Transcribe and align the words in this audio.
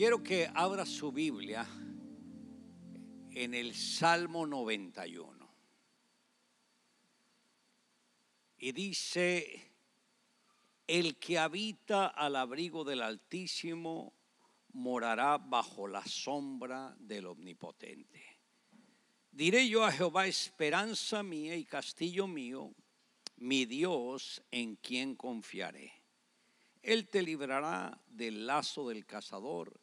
Quiero 0.00 0.22
que 0.22 0.50
abra 0.54 0.86
su 0.86 1.12
Biblia 1.12 1.68
en 3.32 3.52
el 3.52 3.74
Salmo 3.74 4.46
91. 4.46 5.54
Y 8.56 8.72
dice, 8.72 9.74
el 10.86 11.18
que 11.18 11.38
habita 11.38 12.06
al 12.06 12.36
abrigo 12.36 12.82
del 12.82 13.02
Altísimo 13.02 14.14
morará 14.72 15.36
bajo 15.36 15.86
la 15.86 16.02
sombra 16.06 16.96
del 16.98 17.26
Omnipotente. 17.26 18.38
Diré 19.30 19.68
yo 19.68 19.84
a 19.84 19.92
Jehová, 19.92 20.26
esperanza 20.26 21.22
mía 21.22 21.56
y 21.56 21.66
castillo 21.66 22.26
mío, 22.26 22.72
mi 23.36 23.66
Dios 23.66 24.42
en 24.50 24.76
quien 24.76 25.14
confiaré. 25.14 25.92
Él 26.80 27.06
te 27.06 27.20
librará 27.20 28.00
del 28.08 28.46
lazo 28.46 28.88
del 28.88 29.04
cazador, 29.04 29.78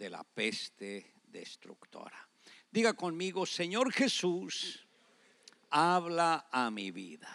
de 0.00 0.08
la 0.08 0.24
peste 0.24 1.12
destructora. 1.26 2.26
Diga 2.70 2.94
conmigo, 2.94 3.44
Señor 3.44 3.92
Jesús, 3.92 4.86
habla 5.68 6.48
a 6.50 6.70
mi 6.70 6.90
vida, 6.90 7.28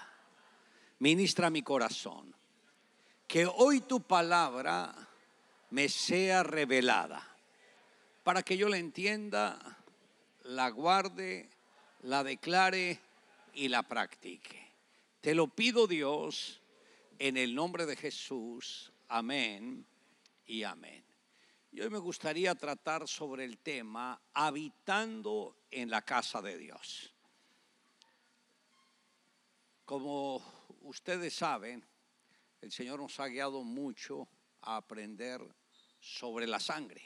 ministra 0.98 1.52
mi 1.52 1.62
corazón, 1.62 2.36
que 3.28 3.46
hoy 3.46 3.82
tu 3.82 4.02
palabra 4.02 4.96
me 5.70 5.88
sea 5.90 6.42
revelada, 6.42 7.38
para 8.24 8.42
que 8.42 8.58
yo 8.58 8.68
la 8.68 8.80
entienda, 8.80 9.78
la 10.46 10.70
guarde, 10.70 11.48
la 12.02 12.24
declare 12.24 13.00
y 13.54 13.68
la 13.68 13.84
practique. 13.84 14.72
Te 15.22 15.36
lo 15.36 15.50
pido 15.50 15.86
Dios 15.86 16.64
en 17.20 17.38
el 17.38 17.54
nombre 17.54 17.86
de 17.86 17.96
Jesús. 17.96 18.92
Amén 19.08 19.86
y 20.48 20.64
amén. 20.64 21.05
Y 21.76 21.82
hoy 21.82 21.90
me 21.90 22.00
gustaría 22.00 22.56
tratar 22.56 23.06
sobre 23.06 23.44
el 23.44 23.58
tema 23.58 24.18
habitando 24.34 25.58
en 25.70 25.90
la 25.90 26.04
casa 26.04 26.42
de 26.42 26.58
Dios. 26.58 27.14
Como 29.84 30.42
ustedes 30.84 31.34
saben, 31.34 31.86
el 32.62 32.72
Señor 32.72 33.02
nos 33.02 33.20
ha 33.20 33.28
guiado 33.28 33.62
mucho 33.66 34.30
a 34.62 34.78
aprender 34.78 35.42
sobre 36.00 36.48
la 36.48 36.62
sangre. 36.62 37.04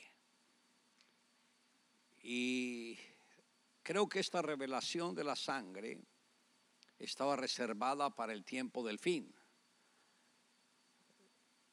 Y 2.21 2.95
creo 3.81 4.07
que 4.07 4.19
esta 4.19 4.43
revelación 4.43 5.15
de 5.15 5.23
la 5.23 5.35
sangre 5.35 5.99
estaba 6.99 7.35
reservada 7.35 8.11
para 8.11 8.33
el 8.33 8.45
tiempo 8.45 8.85
del 8.85 8.99
fin, 8.99 9.33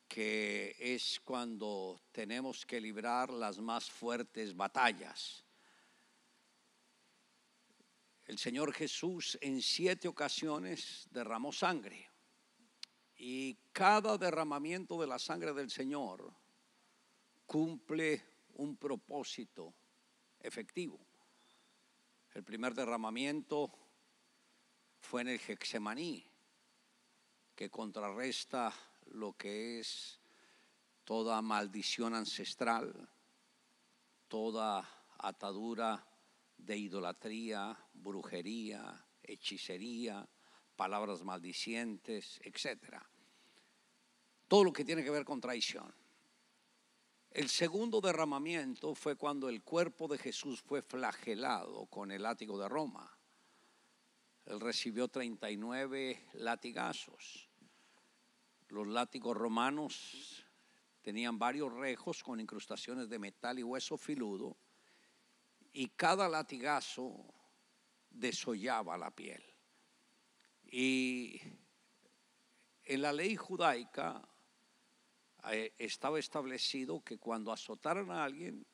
que 0.08 0.76
es 0.78 1.20
cuando 1.20 2.00
tenemos 2.12 2.64
que 2.64 2.80
librar 2.80 3.30
las 3.30 3.58
más 3.58 3.90
fuertes 3.90 4.56
batallas. 4.56 5.44
El 8.24 8.38
Señor 8.38 8.72
Jesús 8.72 9.38
en 9.40 9.62
siete 9.62 10.08
ocasiones 10.08 11.06
derramó 11.10 11.52
sangre 11.52 12.10
y 13.16 13.54
cada 13.72 14.18
derramamiento 14.18 15.00
de 15.00 15.06
la 15.06 15.18
sangre 15.18 15.52
del 15.52 15.70
Señor 15.70 16.34
cumple 17.46 18.24
un 18.54 18.76
propósito 18.76 19.74
efectivo. 20.40 20.98
El 22.34 22.44
primer 22.44 22.74
derramamiento 22.74 23.72
fue 24.98 25.22
en 25.22 25.28
el 25.28 25.40
Hexemaní, 25.40 26.28
que 27.54 27.70
contrarresta 27.70 28.74
lo 29.06 29.32
que 29.34 29.80
es 29.80 30.20
toda 31.04 31.40
maldición 31.42 32.14
ancestral, 32.14 33.08
toda 34.28 34.88
atadura 35.18 36.04
de 36.58 36.76
idolatría, 36.76 37.76
brujería, 37.94 39.06
hechicería, 39.22 40.28
palabras 40.74 41.22
maldicientes, 41.22 42.40
etc. 42.42 42.96
Todo 44.48 44.64
lo 44.64 44.72
que 44.72 44.84
tiene 44.84 45.02
que 45.02 45.10
ver 45.10 45.24
con 45.24 45.40
traición. 45.40 45.94
El 47.30 47.48
segundo 47.48 48.00
derramamiento 48.00 48.94
fue 48.94 49.16
cuando 49.16 49.48
el 49.48 49.62
cuerpo 49.62 50.08
de 50.08 50.18
Jesús 50.18 50.62
fue 50.62 50.80
flagelado 50.80 51.86
con 51.86 52.10
el 52.10 52.22
látigo 52.22 52.58
de 52.58 52.68
Roma. 52.68 53.16
Él 54.46 54.60
recibió 54.60 55.08
39 55.08 56.30
latigazos. 56.34 57.45
Los 58.68 58.86
látigos 58.88 59.36
romanos 59.36 60.44
tenían 61.02 61.38
varios 61.38 61.72
rejos 61.72 62.22
con 62.22 62.40
incrustaciones 62.40 63.08
de 63.08 63.18
metal 63.18 63.58
y 63.58 63.62
hueso 63.62 63.96
filudo 63.96 64.56
y 65.72 65.88
cada 65.90 66.28
latigazo 66.28 67.32
desollaba 68.10 68.96
la 68.98 69.10
piel. 69.10 69.42
Y 70.64 71.40
en 72.82 73.02
la 73.02 73.12
ley 73.12 73.36
judaica 73.36 74.26
eh, 75.50 75.74
estaba 75.78 76.18
establecido 76.18 77.04
que 77.04 77.18
cuando 77.18 77.52
azotaran 77.52 78.10
a 78.10 78.24
alguien, 78.24 78.66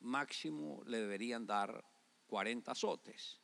máximo 0.00 0.82
le 0.86 0.98
deberían 0.98 1.46
dar 1.46 1.84
40 2.26 2.72
azotes. 2.72 3.40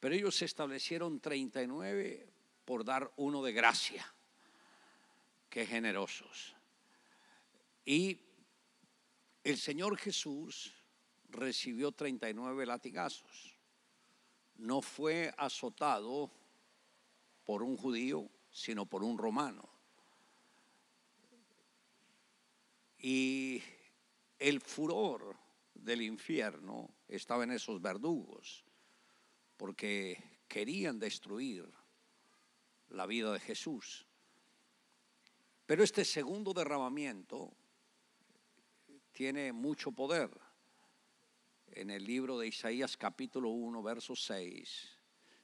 Pero 0.00 0.14
ellos 0.14 0.42
establecieron 0.42 1.20
39 1.20 2.30
por 2.64 2.84
dar 2.84 3.12
uno 3.16 3.42
de 3.42 3.52
gracia. 3.52 4.13
Qué 5.54 5.64
generosos. 5.66 6.52
Y 7.84 8.18
el 9.44 9.56
Señor 9.56 9.96
Jesús 9.96 10.74
recibió 11.28 11.92
39 11.92 12.66
latigazos. 12.66 13.56
No 14.56 14.82
fue 14.82 15.32
azotado 15.38 16.32
por 17.44 17.62
un 17.62 17.76
judío, 17.76 18.28
sino 18.50 18.84
por 18.84 19.04
un 19.04 19.16
romano. 19.16 19.68
Y 22.98 23.62
el 24.40 24.60
furor 24.60 25.36
del 25.72 26.02
infierno 26.02 26.96
estaba 27.06 27.44
en 27.44 27.52
esos 27.52 27.80
verdugos, 27.80 28.64
porque 29.56 30.20
querían 30.48 30.98
destruir 30.98 31.72
la 32.88 33.06
vida 33.06 33.32
de 33.32 33.38
Jesús. 33.38 34.04
Pero 35.66 35.82
este 35.82 36.04
segundo 36.04 36.52
derramamiento 36.52 37.50
tiene 39.12 39.52
mucho 39.52 39.92
poder. 39.92 40.30
En 41.72 41.90
el 41.90 42.04
libro 42.04 42.38
de 42.38 42.48
Isaías 42.48 42.96
capítulo 42.96 43.48
1, 43.48 43.82
verso 43.82 44.14
6, 44.14 44.98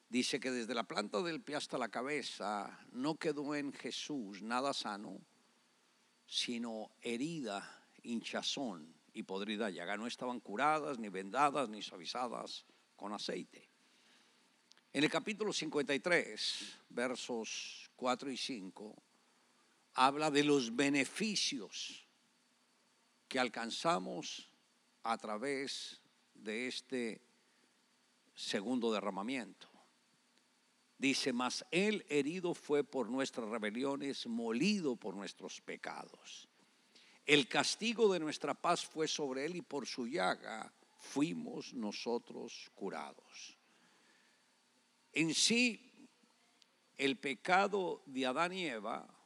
dice 0.08 0.38
que 0.38 0.50
desde 0.50 0.74
la 0.74 0.84
planta 0.84 1.22
del 1.22 1.40
pie 1.40 1.56
hasta 1.56 1.78
la 1.78 1.88
cabeza 1.88 2.78
no 2.92 3.16
quedó 3.16 3.54
en 3.54 3.72
Jesús 3.72 4.42
nada 4.42 4.74
sano, 4.74 5.20
sino 6.26 6.90
herida, 7.00 7.88
hinchazón 8.02 8.94
y 9.14 9.22
podrida 9.22 9.70
llaga. 9.70 9.96
No 9.96 10.06
estaban 10.06 10.38
curadas, 10.40 10.98
ni 10.98 11.08
vendadas, 11.08 11.68
ni 11.68 11.80
suavizadas 11.80 12.66
con 12.94 13.12
aceite. 13.14 13.68
En 14.92 15.02
el 15.02 15.10
capítulo 15.10 15.52
53, 15.52 16.78
versos 16.90 17.90
4 17.96 18.30
y 18.30 18.36
5, 18.36 19.02
habla 20.00 20.30
de 20.30 20.42
los 20.44 20.74
beneficios 20.74 22.06
que 23.28 23.38
alcanzamos 23.38 24.50
a 25.02 25.18
través 25.18 26.00
de 26.32 26.68
este 26.68 27.20
segundo 28.34 28.90
derramamiento. 28.90 29.68
Dice, 30.96 31.34
mas 31.34 31.66
él 31.70 32.06
herido 32.08 32.54
fue 32.54 32.82
por 32.82 33.10
nuestras 33.10 33.46
rebeliones, 33.50 34.26
molido 34.26 34.96
por 34.96 35.14
nuestros 35.14 35.60
pecados. 35.60 36.48
El 37.26 37.46
castigo 37.46 38.10
de 38.10 38.20
nuestra 38.20 38.54
paz 38.54 38.86
fue 38.86 39.06
sobre 39.06 39.44
él 39.44 39.56
y 39.56 39.60
por 39.60 39.86
su 39.86 40.06
llaga 40.06 40.72
fuimos 40.96 41.74
nosotros 41.74 42.70
curados. 42.74 43.58
En 45.12 45.34
sí, 45.34 46.08
el 46.96 47.18
pecado 47.18 48.02
de 48.06 48.24
Adán 48.24 48.54
y 48.54 48.64
Eva, 48.64 49.19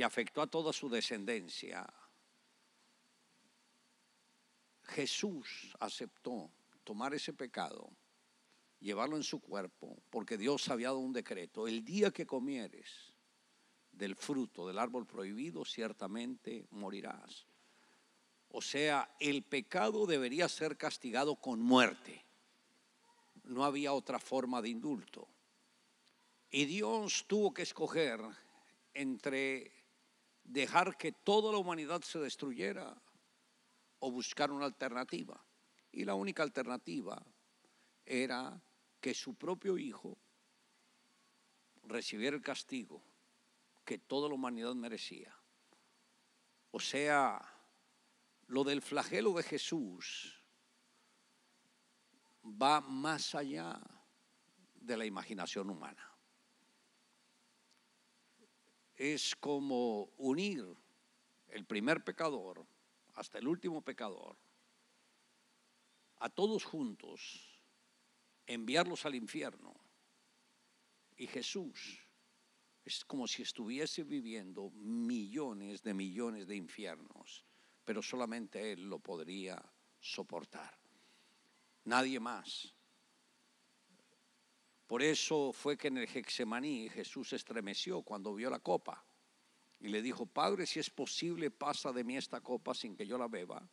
que 0.00 0.04
afectó 0.04 0.40
a 0.40 0.46
toda 0.46 0.72
su 0.72 0.88
descendencia, 0.88 1.86
Jesús 4.84 5.76
aceptó 5.78 6.50
tomar 6.84 7.12
ese 7.12 7.34
pecado 7.34 7.90
llevarlo 8.78 9.18
en 9.18 9.22
su 9.22 9.40
cuerpo, 9.40 10.02
porque 10.08 10.38
Dios 10.38 10.70
había 10.70 10.86
dado 10.86 11.00
un 11.00 11.12
decreto. 11.12 11.68
El 11.68 11.84
día 11.84 12.12
que 12.12 12.24
comieres 12.24 13.12
del 13.92 14.16
fruto 14.16 14.66
del 14.66 14.78
árbol 14.78 15.06
prohibido, 15.06 15.66
ciertamente 15.66 16.66
morirás. 16.70 17.46
O 18.48 18.62
sea, 18.62 19.14
el 19.20 19.42
pecado 19.42 20.06
debería 20.06 20.48
ser 20.48 20.78
castigado 20.78 21.36
con 21.36 21.60
muerte. 21.60 22.24
No 23.44 23.66
había 23.66 23.92
otra 23.92 24.18
forma 24.18 24.62
de 24.62 24.70
indulto. 24.70 25.28
Y 26.50 26.64
Dios 26.64 27.26
tuvo 27.28 27.52
que 27.52 27.60
escoger 27.60 28.18
entre 28.94 29.79
dejar 30.50 30.96
que 30.96 31.12
toda 31.12 31.52
la 31.52 31.58
humanidad 31.58 32.02
se 32.02 32.18
destruyera 32.18 33.00
o 34.00 34.10
buscar 34.10 34.50
una 34.50 34.64
alternativa. 34.64 35.42
Y 35.92 36.04
la 36.04 36.14
única 36.14 36.42
alternativa 36.42 37.24
era 38.04 38.60
que 39.00 39.14
su 39.14 39.34
propio 39.34 39.78
hijo 39.78 40.18
recibiera 41.84 42.36
el 42.36 42.42
castigo 42.42 43.02
que 43.84 43.98
toda 43.98 44.28
la 44.28 44.34
humanidad 44.34 44.74
merecía. 44.74 45.34
O 46.72 46.80
sea, 46.80 47.40
lo 48.48 48.64
del 48.64 48.82
flagelo 48.82 49.32
de 49.32 49.42
Jesús 49.44 50.42
va 52.44 52.80
más 52.80 53.34
allá 53.34 53.80
de 54.74 54.96
la 54.96 55.06
imaginación 55.06 55.70
humana. 55.70 56.09
Es 59.00 59.34
como 59.34 60.10
unir 60.18 60.62
el 61.48 61.64
primer 61.64 62.04
pecador 62.04 62.66
hasta 63.14 63.38
el 63.38 63.48
último 63.48 63.80
pecador, 63.80 64.36
a 66.18 66.28
todos 66.28 66.64
juntos, 66.64 67.58
enviarlos 68.46 69.06
al 69.06 69.14
infierno. 69.14 69.74
Y 71.16 71.26
Jesús 71.28 71.98
es 72.84 73.02
como 73.06 73.26
si 73.26 73.40
estuviese 73.40 74.04
viviendo 74.04 74.68
millones 74.72 75.82
de 75.82 75.94
millones 75.94 76.46
de 76.46 76.56
infiernos, 76.56 77.46
pero 77.86 78.02
solamente 78.02 78.70
Él 78.70 78.90
lo 78.90 78.98
podría 78.98 79.64
soportar. 79.98 80.78
Nadie 81.84 82.20
más. 82.20 82.74
Por 84.90 85.04
eso 85.04 85.52
fue 85.52 85.76
que 85.76 85.86
en 85.86 85.98
el 85.98 86.08
Hexemaní 86.08 86.88
Jesús 86.88 87.32
estremeció 87.32 88.02
cuando 88.02 88.34
vio 88.34 88.50
la 88.50 88.58
copa 88.58 89.04
y 89.78 89.86
le 89.86 90.02
dijo, 90.02 90.26
Padre, 90.26 90.66
si 90.66 90.80
es 90.80 90.90
posible, 90.90 91.52
pasa 91.52 91.92
de 91.92 92.02
mí 92.02 92.16
esta 92.16 92.40
copa 92.40 92.74
sin 92.74 92.96
que 92.96 93.06
yo 93.06 93.16
la 93.16 93.28
beba, 93.28 93.64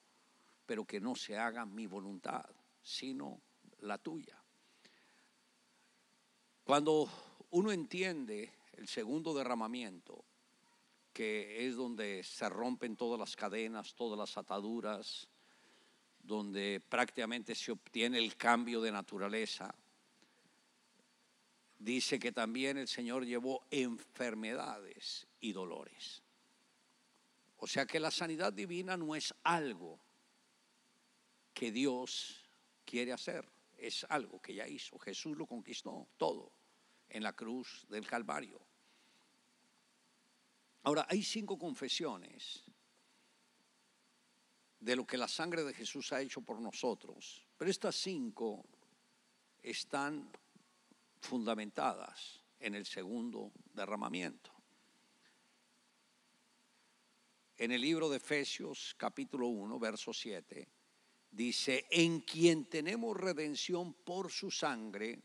pero 0.64 0.86
que 0.86 1.00
no 1.00 1.16
se 1.16 1.36
haga 1.36 1.66
mi 1.66 1.88
voluntad, 1.88 2.46
sino 2.84 3.42
la 3.80 3.98
tuya. 3.98 4.40
Cuando 6.64 7.10
uno 7.50 7.72
entiende 7.72 8.54
el 8.74 8.88
segundo 8.88 9.34
derramamiento, 9.34 10.24
que 11.12 11.66
es 11.66 11.76
donde 11.76 12.24
se 12.24 12.48
rompen 12.48 12.96
todas 12.96 13.20
las 13.20 13.36
cadenas, 13.36 13.96
todas 13.96 14.20
las 14.20 14.38
ataduras, 14.38 15.28
donde 16.20 16.80
prácticamente 16.80 17.56
se 17.56 17.72
obtiene 17.72 18.20
el 18.20 18.38
cambio 18.38 18.82
de 18.82 18.92
naturaleza, 18.92 19.74
dice 21.80 22.20
que 22.20 22.32
también 22.32 22.78
el 22.78 22.88
Señor 22.88 23.26
llevó 23.26 23.66
enfermedades 23.72 25.28
y 25.40 25.52
dolores. 25.52 26.24
O 27.58 27.68
sea 27.68 27.86
que 27.86 28.00
la 28.00 28.12
sanidad 28.12 28.54
divina 28.54 28.98
no 28.98 29.16
es 29.16 29.34
algo 29.44 30.00
que 31.54 31.72
Dios 31.72 32.44
quiere 32.86 33.14
hacer, 33.14 33.48
es 33.78 34.06
algo 34.10 34.42
que 34.42 34.54
ya 34.54 34.68
hizo. 34.68 34.98
Jesús 35.00 35.38
lo 35.38 35.48
conquistó 35.48 36.08
todo 36.18 36.52
en 37.10 37.24
la 37.24 37.34
cruz 37.34 37.86
del 37.90 38.06
Calvario. 38.06 38.62
Ahora, 40.84 41.06
hay 41.10 41.24
cinco 41.24 41.58
confesiones 41.58 42.64
de 44.80 44.96
lo 44.96 45.06
que 45.06 45.18
la 45.18 45.28
sangre 45.28 45.64
de 45.64 45.74
Jesús 45.74 46.14
ha 46.14 46.22
hecho 46.22 46.42
por 46.42 46.62
nosotros, 46.62 47.46
pero 47.58 47.70
estas 47.70 47.96
cinco 47.96 48.64
están 49.62 50.32
fundamentadas 51.22 52.44
en 52.60 52.76
el 52.76 52.86
segundo 52.86 53.52
derramamiento. 53.74 54.52
En 57.58 57.72
el 57.72 57.82
libro 57.82 58.10
de 58.10 58.18
Efesios 58.18 58.96
capítulo 58.98 59.48
1, 59.48 59.80
verso 59.80 60.14
7, 60.14 60.68
dice, 61.32 61.88
en 61.90 62.22
quien 62.22 62.66
tenemos 62.66 63.18
redención 63.18 63.94
por 63.94 64.32
su 64.32 64.52
sangre, 64.52 65.20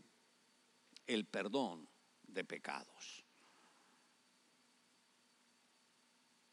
el 1.06 1.26
perdón 1.26 1.88
de 2.22 2.44
pecados. 2.44 3.24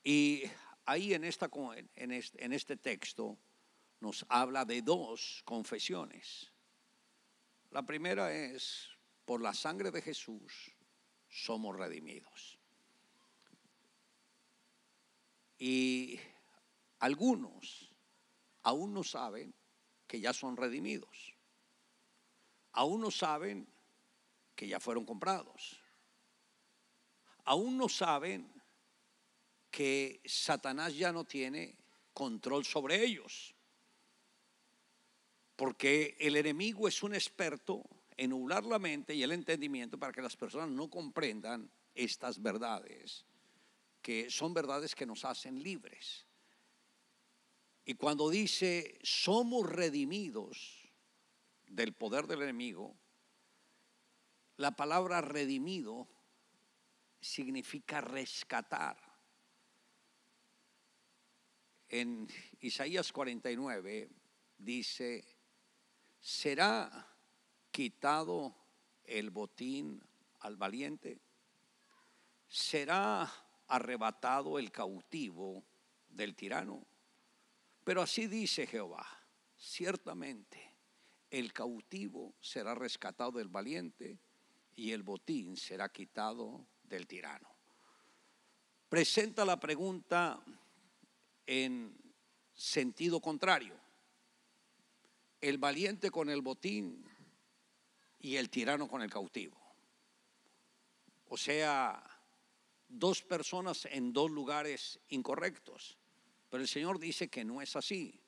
Y 0.03 0.43
ahí 0.85 1.13
en, 1.13 1.23
esta, 1.23 1.49
en 1.95 2.53
este 2.53 2.77
texto 2.77 3.37
nos 4.01 4.25
habla 4.29 4.65
de 4.65 4.81
dos 4.81 5.41
confesiones. 5.45 6.51
La 7.71 7.83
primera 7.83 8.33
es 8.33 8.88
por 9.29 9.43
la 9.43 9.53
sangre 9.53 9.91
de 9.91 10.01
Jesús 10.01 10.71
somos 11.29 11.77
redimidos. 11.77 12.57
Y 15.59 16.19
algunos 16.97 17.93
aún 18.63 18.91
no 18.91 19.03
saben 19.03 19.53
que 20.07 20.19
ya 20.19 20.33
son 20.33 20.57
redimidos. 20.57 21.35
Aún 22.71 23.01
no 23.01 23.11
saben 23.11 23.67
que 24.55 24.67
ya 24.67 24.79
fueron 24.79 25.05
comprados. 25.05 25.79
Aún 27.43 27.77
no 27.77 27.87
saben 27.87 28.51
que 29.69 30.21
Satanás 30.25 30.95
ya 30.95 31.11
no 31.11 31.23
tiene 31.23 31.77
control 32.15 32.65
sobre 32.65 33.03
ellos. 33.05 33.53
Porque 35.55 36.17
el 36.19 36.35
enemigo 36.35 36.87
es 36.87 37.03
un 37.03 37.13
experto 37.13 37.83
ennublar 38.19 38.65
la 38.65 38.79
mente 38.79 39.15
y 39.15 39.23
el 39.23 39.31
entendimiento 39.31 39.97
para 39.97 40.11
que 40.11 40.21
las 40.21 40.35
personas 40.35 40.69
no 40.69 40.89
comprendan 40.89 41.71
estas 41.95 42.41
verdades, 42.41 43.25
que 44.01 44.29
son 44.29 44.53
verdades 44.53 44.93
que 44.93 45.05
nos 45.05 45.23
hacen 45.23 45.63
libres. 45.63 46.27
Y 47.85 47.93
cuando 47.93 48.29
dice 48.29 48.99
somos 49.03 49.69
redimidos 49.69 50.91
del 51.67 51.93
poder 51.93 52.27
del 52.27 52.41
enemigo, 52.41 52.97
la 54.57 54.75
palabra 54.75 55.21
redimido 55.21 56.09
significa 57.21 58.01
rescatar. 58.01 58.97
En 61.87 62.27
Isaías 62.59 63.13
49 63.13 64.09
dice, 64.57 65.25
será 66.19 67.09
quitado 67.79 68.53
el 69.05 69.29
botín 69.29 70.03
al 70.41 70.57
valiente? 70.57 71.17
¿Será 72.45 73.31
arrebatado 73.67 74.59
el 74.59 74.69
cautivo 74.69 75.63
del 76.09 76.35
tirano? 76.35 76.85
Pero 77.85 78.01
así 78.01 78.27
dice 78.27 78.67
Jehová, 78.67 79.07
ciertamente 79.55 80.75
el 81.31 81.53
cautivo 81.53 82.33
será 82.41 82.75
rescatado 82.75 83.31
del 83.31 83.47
valiente 83.47 84.19
y 84.75 84.91
el 84.91 85.01
botín 85.01 85.55
será 85.55 85.87
quitado 85.87 86.67
del 86.83 87.07
tirano. 87.07 87.47
Presenta 88.89 89.45
la 89.45 89.57
pregunta 89.57 90.43
en 91.47 91.97
sentido 92.53 93.21
contrario. 93.21 93.79
El 95.39 95.57
valiente 95.59 96.11
con 96.11 96.29
el 96.29 96.41
botín 96.41 97.05
y 98.19 98.35
el 98.35 98.49
tirano 98.49 98.87
con 98.87 99.01
el 99.01 99.09
cautivo. 99.09 99.57
O 101.29 101.37
sea, 101.37 102.03
dos 102.87 103.21
personas 103.21 103.85
en 103.85 104.11
dos 104.11 104.31
lugares 104.31 104.99
incorrectos. 105.09 105.97
Pero 106.49 106.61
el 106.61 106.67
Señor 106.67 106.99
dice 106.99 107.29
que 107.29 107.45
no 107.45 107.61
es 107.61 107.75
así, 107.75 108.19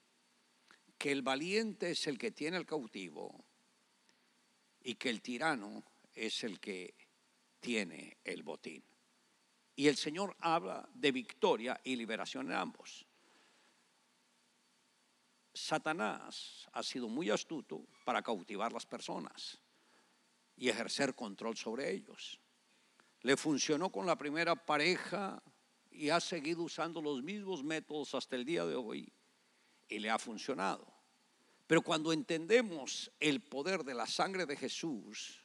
que 0.97 1.11
el 1.11 1.23
valiente 1.23 1.91
es 1.91 2.05
el 2.07 2.17
que 2.17 2.31
tiene 2.31 2.57
el 2.57 2.65
cautivo 2.65 3.43
y 4.83 4.95
que 4.95 5.09
el 5.09 5.21
tirano 5.21 5.83
es 6.13 6.43
el 6.43 6.59
que 6.59 6.93
tiene 7.59 8.17
el 8.23 8.43
botín. 8.43 8.83
Y 9.75 9.87
el 9.87 9.97
Señor 9.97 10.35
habla 10.39 10.87
de 10.93 11.11
victoria 11.11 11.79
y 11.83 11.95
liberación 11.95 12.47
en 12.47 12.53
ambos. 12.53 13.05
Satanás 15.53 16.67
ha 16.71 16.83
sido 16.83 17.09
muy 17.09 17.31
astuto 17.31 17.87
para 18.05 18.21
cautivar 18.21 18.71
las 18.71 18.85
personas 18.85 19.59
y 20.61 20.69
ejercer 20.69 21.15
control 21.15 21.57
sobre 21.57 21.91
ellos. 21.91 22.39
Le 23.21 23.35
funcionó 23.35 23.91
con 23.91 24.05
la 24.05 24.15
primera 24.15 24.55
pareja 24.55 25.41
y 25.89 26.09
ha 26.09 26.19
seguido 26.19 26.61
usando 26.61 27.01
los 27.01 27.23
mismos 27.23 27.63
métodos 27.63 28.13
hasta 28.13 28.35
el 28.35 28.45
día 28.45 28.63
de 28.63 28.75
hoy 28.75 29.11
y 29.89 29.97
le 29.97 30.11
ha 30.11 30.19
funcionado. 30.19 30.85
Pero 31.65 31.81
cuando 31.81 32.13
entendemos 32.13 33.11
el 33.19 33.41
poder 33.41 33.83
de 33.83 33.95
la 33.95 34.05
sangre 34.05 34.45
de 34.45 34.55
Jesús, 34.55 35.43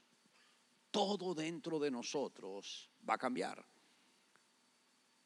todo 0.90 1.34
dentro 1.34 1.78
de 1.78 1.90
nosotros 1.90 2.90
va 3.08 3.14
a 3.14 3.18
cambiar. 3.18 3.66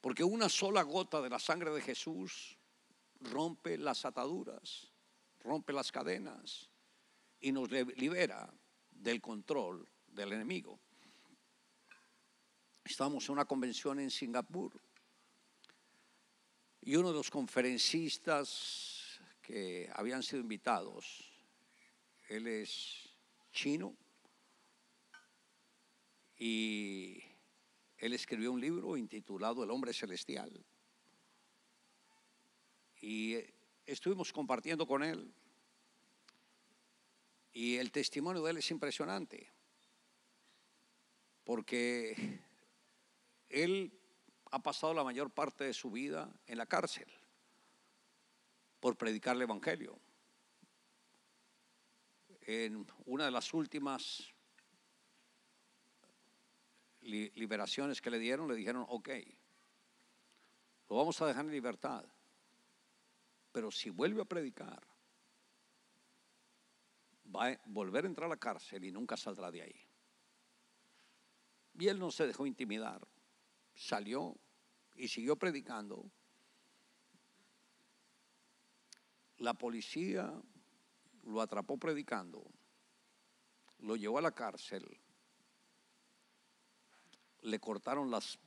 Porque 0.01 0.23
una 0.23 0.49
sola 0.49 0.83
gota 0.83 1.21
de 1.21 1.31
la 1.31 1.41
sangre 1.41 1.73
de 1.73 1.81
Jesús 1.81 2.57
rompe 3.23 3.77
las 3.77 4.05
ataduras, 4.05 4.87
rompe 5.41 5.73
las 5.73 5.91
cadenas 5.91 6.71
y 7.41 7.51
nos 7.51 7.69
libera 7.73 8.55
del 9.01 9.21
control 9.21 9.89
del 10.07 10.33
enemigo. 10.33 10.79
Estamos 12.85 13.27
en 13.29 13.33
una 13.33 13.47
convención 13.47 13.99
en 13.99 14.11
Singapur 14.11 14.79
y 16.83 16.97
uno 16.97 17.09
de 17.09 17.15
los 17.15 17.31
conferencistas 17.31 19.21
que 19.41 19.91
habían 19.95 20.23
sido 20.23 20.43
invitados. 20.43 21.33
Él 22.29 22.47
es 22.47 23.09
chino 23.53 23.97
y 26.37 27.23
él 27.97 28.13
escribió 28.13 28.53
un 28.53 28.61
libro 28.61 28.97
intitulado 28.97 29.65
El 29.65 29.71
hombre 29.71 29.93
celestial. 29.93 30.53
Y 33.01 33.37
estuvimos 33.87 34.33
compartiendo 34.33 34.87
con 34.87 35.03
él. 35.03 35.33
Y 37.53 37.77
el 37.77 37.91
testimonio 37.91 38.43
de 38.43 38.53
él 38.53 38.57
es 38.59 38.71
impresionante. 38.71 39.53
Porque 41.45 42.41
él 43.49 43.93
ha 44.53 44.63
pasado 44.63 44.95
la 44.95 45.05
mayor 45.05 45.31
parte 45.31 45.65
de 45.65 45.75
su 45.75 45.91
vida 45.91 46.33
en 46.47 46.59
la 46.59 46.67
cárcel 46.67 47.11
por 48.81 48.97
predicar 48.97 49.37
el 49.37 49.43
Evangelio. 49.43 49.99
En 52.43 52.87
una 53.05 53.27
de 53.27 53.31
las 53.31 53.53
últimas 53.53 54.33
liberaciones 57.03 58.01
que 58.01 58.11
le 58.11 58.19
dieron, 58.19 58.49
le 58.49 58.57
dijeron, 58.57 58.85
ok, 58.89 59.09
lo 60.89 60.97
vamos 60.97 61.21
a 61.23 61.27
dejar 61.27 61.45
en 61.45 61.53
libertad, 61.53 62.05
pero 63.53 63.71
si 63.71 63.91
vuelve 63.91 64.23
a 64.23 64.25
predicar, 64.25 64.90
va 67.35 67.49
a 67.49 67.61
volver 67.67 68.05
a 68.05 68.09
entrar 68.09 68.27
a 68.27 68.31
la 68.31 68.37
cárcel 68.37 68.85
y 68.85 68.93
nunca 68.93 69.17
saldrá 69.17 69.51
de 69.51 69.63
ahí. 69.63 69.87
Y 71.79 71.89
él 71.89 71.99
no 71.99 72.11
se 72.11 72.27
dejó 72.27 72.47
intimidar, 72.47 73.07
salió 73.75 74.37
y 74.97 75.09
siguió 75.09 75.37
predicando. 75.37 76.11
La 79.39 79.55
policía 79.55 80.33
lo 81.25 81.41
atrapó 81.41 81.79
predicando, 81.79 82.45
lo 83.79 83.97
llevó 83.97 84.19
a 84.19 84.23
la 84.23 84.33
cárcel 84.33 85.01
le 87.43 87.59
cortaron 87.59 88.11
las 88.11 88.39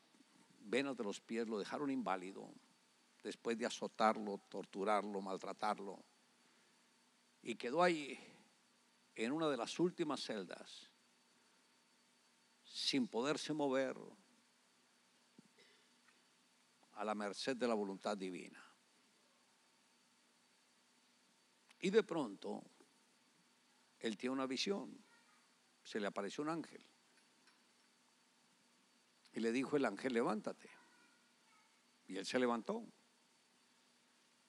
venas 0.61 0.95
de 0.95 1.03
los 1.03 1.19
pies, 1.19 1.47
lo 1.47 1.59
dejaron 1.59 1.89
inválido, 1.89 2.49
después 3.23 3.57
de 3.57 3.65
azotarlo, 3.65 4.39
torturarlo, 4.49 5.21
maltratarlo. 5.21 5.99
Y 7.41 7.55
quedó 7.55 7.83
ahí 7.83 8.17
en 9.15 9.31
una 9.31 9.49
de 9.49 9.57
las 9.57 9.79
últimas 9.79 10.21
celdas, 10.21 10.91
sin 12.63 13.07
poderse 13.07 13.53
mover, 13.53 13.97
a 16.93 17.03
la 17.03 17.15
merced 17.15 17.57
de 17.57 17.67
la 17.67 17.73
voluntad 17.73 18.15
divina. 18.15 18.63
Y 21.79 21.89
de 21.89 22.03
pronto, 22.03 22.63
él 23.99 24.17
tiene 24.17 24.33
una 24.33 24.45
visión, 24.45 25.03
se 25.83 25.99
le 25.99 26.07
apareció 26.07 26.43
un 26.43 26.49
ángel 26.49 26.85
y 29.33 29.39
le 29.39 29.51
dijo 29.51 29.75
el 29.77 29.85
ángel, 29.85 30.13
levántate. 30.13 30.69
Y 32.05 32.17
él 32.17 32.25
se 32.25 32.37
levantó. 32.37 32.85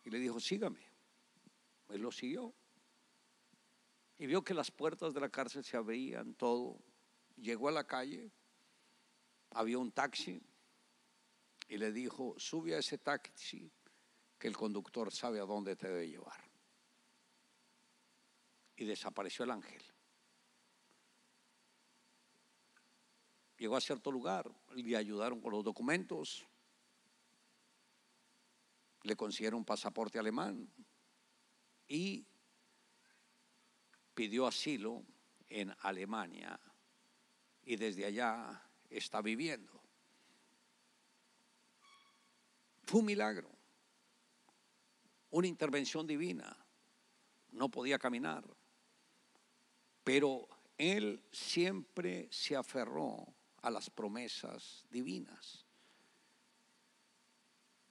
Y 0.04 0.10
le 0.10 0.18
dijo, 0.18 0.38
sígame. 0.38 0.86
Él 1.88 2.02
lo 2.02 2.12
siguió. 2.12 2.54
Y 4.18 4.26
vio 4.26 4.42
que 4.44 4.54
las 4.54 4.70
puertas 4.70 5.12
de 5.12 5.20
la 5.20 5.28
cárcel 5.28 5.64
se 5.64 5.76
abrían, 5.76 6.34
todo. 6.34 6.78
Llegó 7.36 7.68
a 7.68 7.72
la 7.72 7.84
calle, 7.84 8.30
había 9.50 9.78
un 9.78 9.90
taxi 9.90 10.40
y 11.68 11.78
le 11.78 11.92
dijo, 11.92 12.34
sube 12.38 12.74
a 12.74 12.78
ese 12.78 12.98
taxi 12.98 13.70
que 14.38 14.48
el 14.48 14.56
conductor 14.56 15.12
sabe 15.12 15.40
a 15.40 15.44
dónde 15.44 15.76
te 15.76 15.88
debe 15.88 16.08
llevar. 16.08 16.40
Y 18.76 18.84
desapareció 18.84 19.44
el 19.44 19.52
ángel. 19.52 19.82
Llegó 23.58 23.76
a 23.76 23.80
cierto 23.80 24.10
lugar, 24.10 24.50
le 24.74 24.96
ayudaron 24.96 25.40
con 25.40 25.52
los 25.52 25.64
documentos, 25.64 26.44
le 29.02 29.16
consiguieron 29.16 29.58
un 29.58 29.64
pasaporte 29.64 30.18
alemán 30.18 30.68
y 31.86 32.26
pidió 34.14 34.46
asilo 34.46 35.04
en 35.48 35.74
Alemania 35.80 36.58
y 37.64 37.76
desde 37.76 38.06
allá 38.06 38.62
está 38.88 39.20
viviendo. 39.20 39.72
Fue 42.84 43.00
un 43.00 43.06
milagro, 43.06 43.50
una 45.30 45.46
intervención 45.46 46.06
divina. 46.06 46.56
No 47.52 47.70
podía 47.70 47.98
caminar, 47.98 48.44
pero 50.02 50.48
él 50.76 51.22
siempre 51.32 52.28
se 52.30 52.56
aferró 52.56 53.26
a 53.62 53.70
las 53.70 53.88
promesas 53.88 54.84
divinas. 54.90 55.64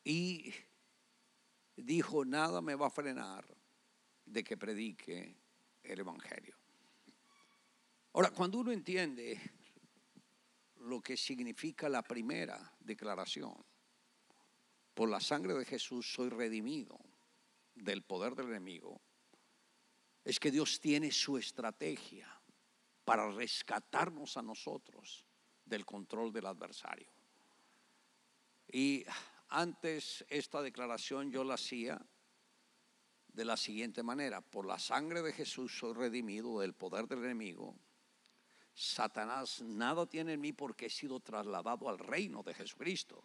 Y 0.03 0.53
dijo, 1.75 2.25
nada 2.25 2.61
me 2.61 2.75
va 2.75 2.87
a 2.87 2.91
frenar 2.91 3.45
de 4.25 4.43
que 4.43 4.57
predique 4.57 5.42
el 5.83 5.99
Evangelio. 5.99 6.55
Ahora, 8.13 8.31
cuando 8.31 8.59
uno 8.59 8.71
entiende 8.71 9.39
lo 10.81 11.01
que 11.01 11.17
significa 11.17 11.89
la 11.89 12.03
primera 12.03 12.75
declaración, 12.79 13.53
por 14.93 15.09
la 15.09 15.19
sangre 15.19 15.53
de 15.55 15.65
Jesús 15.65 16.13
soy 16.13 16.29
redimido 16.29 16.99
del 17.73 18.03
poder 18.03 18.35
del 18.35 18.49
enemigo, 18.49 19.01
es 20.23 20.39
que 20.39 20.51
Dios 20.51 20.79
tiene 20.79 21.11
su 21.11 21.37
estrategia 21.37 22.27
para 23.03 23.29
rescatarnos 23.31 24.37
a 24.37 24.41
nosotros 24.41 25.25
del 25.65 25.85
control 25.85 26.31
del 26.31 26.45
adversario. 26.45 27.11
Y 28.71 29.05
antes 29.49 30.23
esta 30.29 30.61
declaración 30.61 31.31
yo 31.31 31.43
la 31.43 31.55
hacía 31.55 31.99
de 33.33 33.45
la 33.45 33.57
siguiente 33.57 34.03
manera, 34.03 34.41
por 34.41 34.65
la 34.65 34.79
sangre 34.79 35.21
de 35.21 35.33
Jesús 35.33 35.77
soy 35.77 35.93
redimido 35.93 36.59
del 36.59 36.73
poder 36.73 37.07
del 37.07 37.23
enemigo. 37.23 37.75
Satanás 38.73 39.61
nada 39.61 40.05
tiene 40.05 40.33
en 40.33 40.41
mí 40.41 40.53
porque 40.53 40.85
he 40.85 40.89
sido 40.89 41.19
trasladado 41.19 41.89
al 41.89 41.99
reino 41.99 42.43
de 42.43 42.53
Jesucristo. 42.53 43.23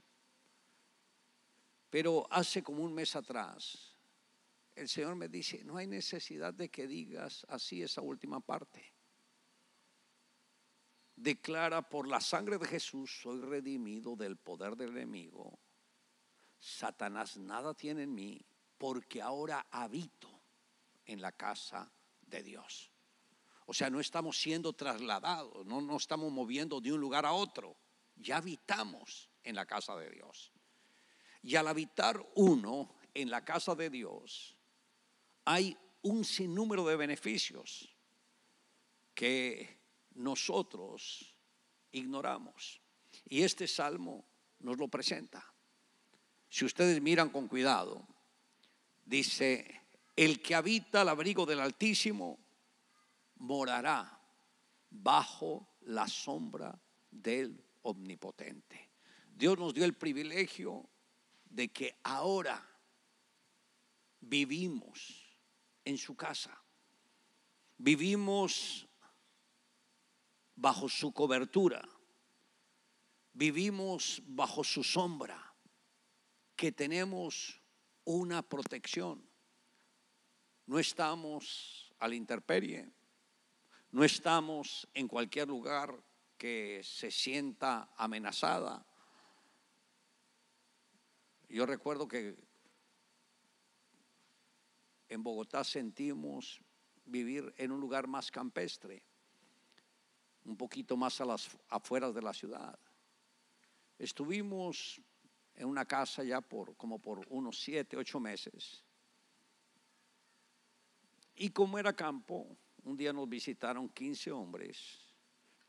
Pero 1.90 2.26
hace 2.30 2.62
como 2.62 2.82
un 2.82 2.94
mes 2.94 3.16
atrás, 3.16 3.96
el 4.74 4.88
Señor 4.88 5.14
me 5.16 5.28
dice, 5.28 5.62
no 5.64 5.76
hay 5.76 5.86
necesidad 5.86 6.52
de 6.52 6.68
que 6.68 6.86
digas 6.86 7.46
así 7.48 7.82
esa 7.82 8.00
última 8.00 8.40
parte 8.40 8.98
declara, 11.18 11.82
por 11.82 12.06
la 12.06 12.20
sangre 12.20 12.58
de 12.58 12.66
Jesús 12.66 13.20
soy 13.22 13.40
redimido 13.40 14.16
del 14.16 14.36
poder 14.36 14.76
del 14.76 14.90
enemigo. 14.90 15.58
Satanás 16.58 17.36
nada 17.36 17.74
tiene 17.74 18.04
en 18.04 18.14
mí 18.14 18.40
porque 18.78 19.20
ahora 19.20 19.66
habito 19.70 20.42
en 21.04 21.20
la 21.20 21.32
casa 21.32 21.92
de 22.22 22.42
Dios. 22.42 22.92
O 23.66 23.74
sea, 23.74 23.90
no 23.90 24.00
estamos 24.00 24.40
siendo 24.40 24.72
trasladados, 24.72 25.66
no 25.66 25.80
nos 25.80 26.02
estamos 26.02 26.32
moviendo 26.32 26.80
de 26.80 26.92
un 26.92 27.00
lugar 27.00 27.26
a 27.26 27.32
otro. 27.32 27.76
Ya 28.16 28.38
habitamos 28.38 29.28
en 29.42 29.56
la 29.56 29.66
casa 29.66 29.94
de 29.96 30.10
Dios. 30.10 30.52
Y 31.42 31.56
al 31.56 31.68
habitar 31.68 32.24
uno 32.36 32.94
en 33.12 33.30
la 33.30 33.44
casa 33.44 33.74
de 33.74 33.90
Dios, 33.90 34.56
hay 35.44 35.76
un 36.02 36.24
sinnúmero 36.24 36.86
de 36.86 36.96
beneficios 36.96 37.94
que 39.14 39.80
nosotros 40.14 41.36
ignoramos. 41.90 42.80
Y 43.24 43.42
este 43.42 43.66
salmo 43.66 44.26
nos 44.60 44.78
lo 44.78 44.88
presenta. 44.88 45.44
Si 46.48 46.64
ustedes 46.64 47.00
miran 47.02 47.30
con 47.30 47.48
cuidado, 47.48 48.06
dice, 49.08 49.88
el 50.14 50.42
que 50.42 50.54
habita 50.54 51.00
al 51.00 51.08
abrigo 51.08 51.46
del 51.46 51.60
Altísimo 51.60 52.38
morará 53.36 54.20
bajo 54.90 55.76
la 55.80 56.06
sombra 56.06 56.78
del 57.10 57.64
Omnipotente. 57.82 58.90
Dios 59.34 59.58
nos 59.58 59.72
dio 59.72 59.84
el 59.84 59.94
privilegio 59.94 60.90
de 61.44 61.68
que 61.72 61.98
ahora 62.02 62.62
vivimos 64.20 65.38
en 65.84 65.96
su 65.96 66.14
casa. 66.14 66.62
Vivimos 67.78 68.86
bajo 70.54 70.88
su 70.88 71.12
cobertura, 71.12 71.88
vivimos 73.32 74.20
bajo 74.26 74.64
su 74.64 74.82
sombra, 74.82 75.54
que 76.56 76.72
tenemos 76.72 77.57
una 78.08 78.40
protección. 78.40 79.22
No 80.64 80.78
estamos 80.78 81.92
a 81.98 82.08
la 82.08 82.14
intemperie, 82.14 82.90
no 83.90 84.02
estamos 84.02 84.88
en 84.94 85.06
cualquier 85.06 85.48
lugar 85.48 85.94
que 86.38 86.80
se 86.82 87.10
sienta 87.10 87.92
amenazada. 87.98 88.82
Yo 91.50 91.66
recuerdo 91.66 92.08
que 92.08 92.34
en 95.10 95.22
Bogotá 95.22 95.62
sentimos 95.62 96.62
vivir 97.04 97.52
en 97.58 97.72
un 97.72 97.80
lugar 97.80 98.06
más 98.06 98.30
campestre, 98.30 99.02
un 100.46 100.56
poquito 100.56 100.96
más 100.96 101.20
a 101.20 101.26
las 101.26 101.50
afueras 101.68 102.14
de 102.14 102.22
la 102.22 102.32
ciudad. 102.32 102.78
Estuvimos 103.98 104.98
en 105.58 105.66
una 105.66 105.84
casa 105.84 106.22
ya 106.22 106.40
por 106.40 106.76
como 106.76 107.00
por 107.00 107.26
unos 107.30 107.60
siete, 107.60 107.96
ocho 107.96 108.20
meses. 108.20 108.84
Y 111.34 111.50
como 111.50 111.78
era 111.78 111.92
campo, 111.92 112.56
un 112.84 112.96
día 112.96 113.12
nos 113.12 113.28
visitaron 113.28 113.88
15 113.88 114.30
hombres, 114.30 114.78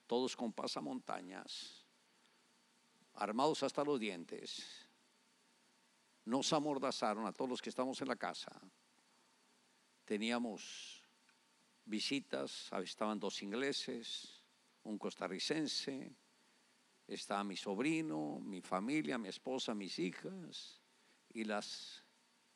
todos 0.06 0.36
con 0.36 0.54
pasamontañas, 0.54 1.84
armados 3.16 3.64
hasta 3.64 3.84
los 3.84 4.00
dientes. 4.00 4.88
Nos 6.24 6.54
amordazaron 6.54 7.26
a 7.26 7.34
todos 7.34 7.50
los 7.50 7.62
que 7.62 7.70
estamos 7.70 8.00
en 8.02 8.10
la 8.10 8.16
casa. 8.16 8.62
Teníamos 10.06 11.04
visitas, 11.86 12.72
estaban 12.84 13.20
dos 13.20 13.42
ingleses, 13.42 14.44
un 14.84 15.00
costarricense, 15.00 16.16
estaba 17.10 17.44
mi 17.44 17.58
sobrino, 17.58 18.40
mi 18.40 18.62
familia, 18.62 19.18
mi 19.18 19.30
esposa, 19.30 19.74
mis 19.74 19.98
hijas 20.00 20.82
y 21.30 21.44
las 21.44 22.04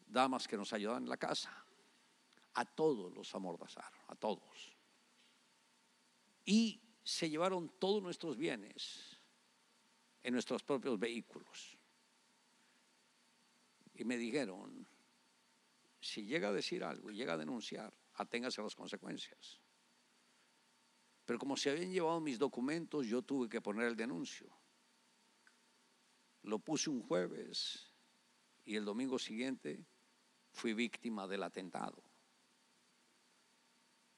damas 0.06 0.48
que 0.48 0.58
nos 0.58 0.72
ayudaban 0.74 1.04
en 1.04 1.10
la 1.10 1.18
casa. 1.18 1.66
A 2.54 2.66
todos 2.66 3.12
los 3.12 3.34
amordazaron, 3.34 4.00
a 4.08 4.16
todos. 4.16 4.78
Y 6.46 6.82
se 7.04 7.30
llevaron 7.30 7.70
todos 7.80 8.04
nuestros 8.04 8.38
bienes 8.38 9.18
en 10.22 10.34
nuestros 10.34 10.64
propios 10.64 11.00
vehículos. 11.00 11.78
Y 13.96 14.04
me 14.06 14.18
dijeron, 14.18 14.88
si 16.00 16.26
llega 16.26 16.50
a 16.50 16.54
decir 16.54 16.84
algo 16.84 17.10
y 17.10 17.16
llega 17.16 17.34
a 17.34 17.38
denunciar, 17.38 17.94
aténgase 18.16 18.62
a 18.62 18.66
las 18.66 18.76
consecuencias. 18.76 19.63
Pero 21.26 21.40
como 21.40 21.56
se 21.56 21.70
habían 21.70 21.92
llevado 21.92 22.20
mis 22.20 22.38
documentos, 22.38 23.08
yo 23.08 23.22
tuve 23.22 23.48
que 23.48 23.62
poner 23.62 23.88
el 23.88 23.96
denuncio. 23.96 24.52
Lo 26.42 26.60
puse 26.60 26.90
un 26.90 27.02
jueves 27.02 27.94
y 28.66 28.76
el 28.76 28.84
domingo 28.84 29.18
siguiente 29.18 29.86
fui 30.52 30.74
víctima 30.74 31.26
del 31.28 31.44
atentado. 31.44 32.04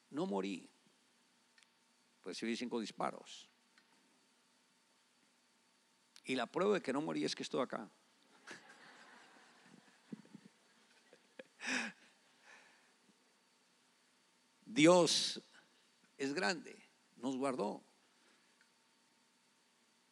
No 0.09 0.25
morí, 0.25 0.67
recibí 2.23 2.55
cinco 2.55 2.79
disparos. 2.79 3.47
Y 6.23 6.33
la 6.35 6.47
prueba 6.47 6.73
de 6.75 6.81
que 6.81 6.91
no 6.91 7.01
morí 7.01 7.23
es 7.23 7.35
que 7.35 7.43
estoy 7.43 7.61
acá. 7.61 7.87
Dios 14.65 15.39
es 16.17 16.33
grande 16.33 16.84
nos 17.25 17.37
guardó. 17.37 17.83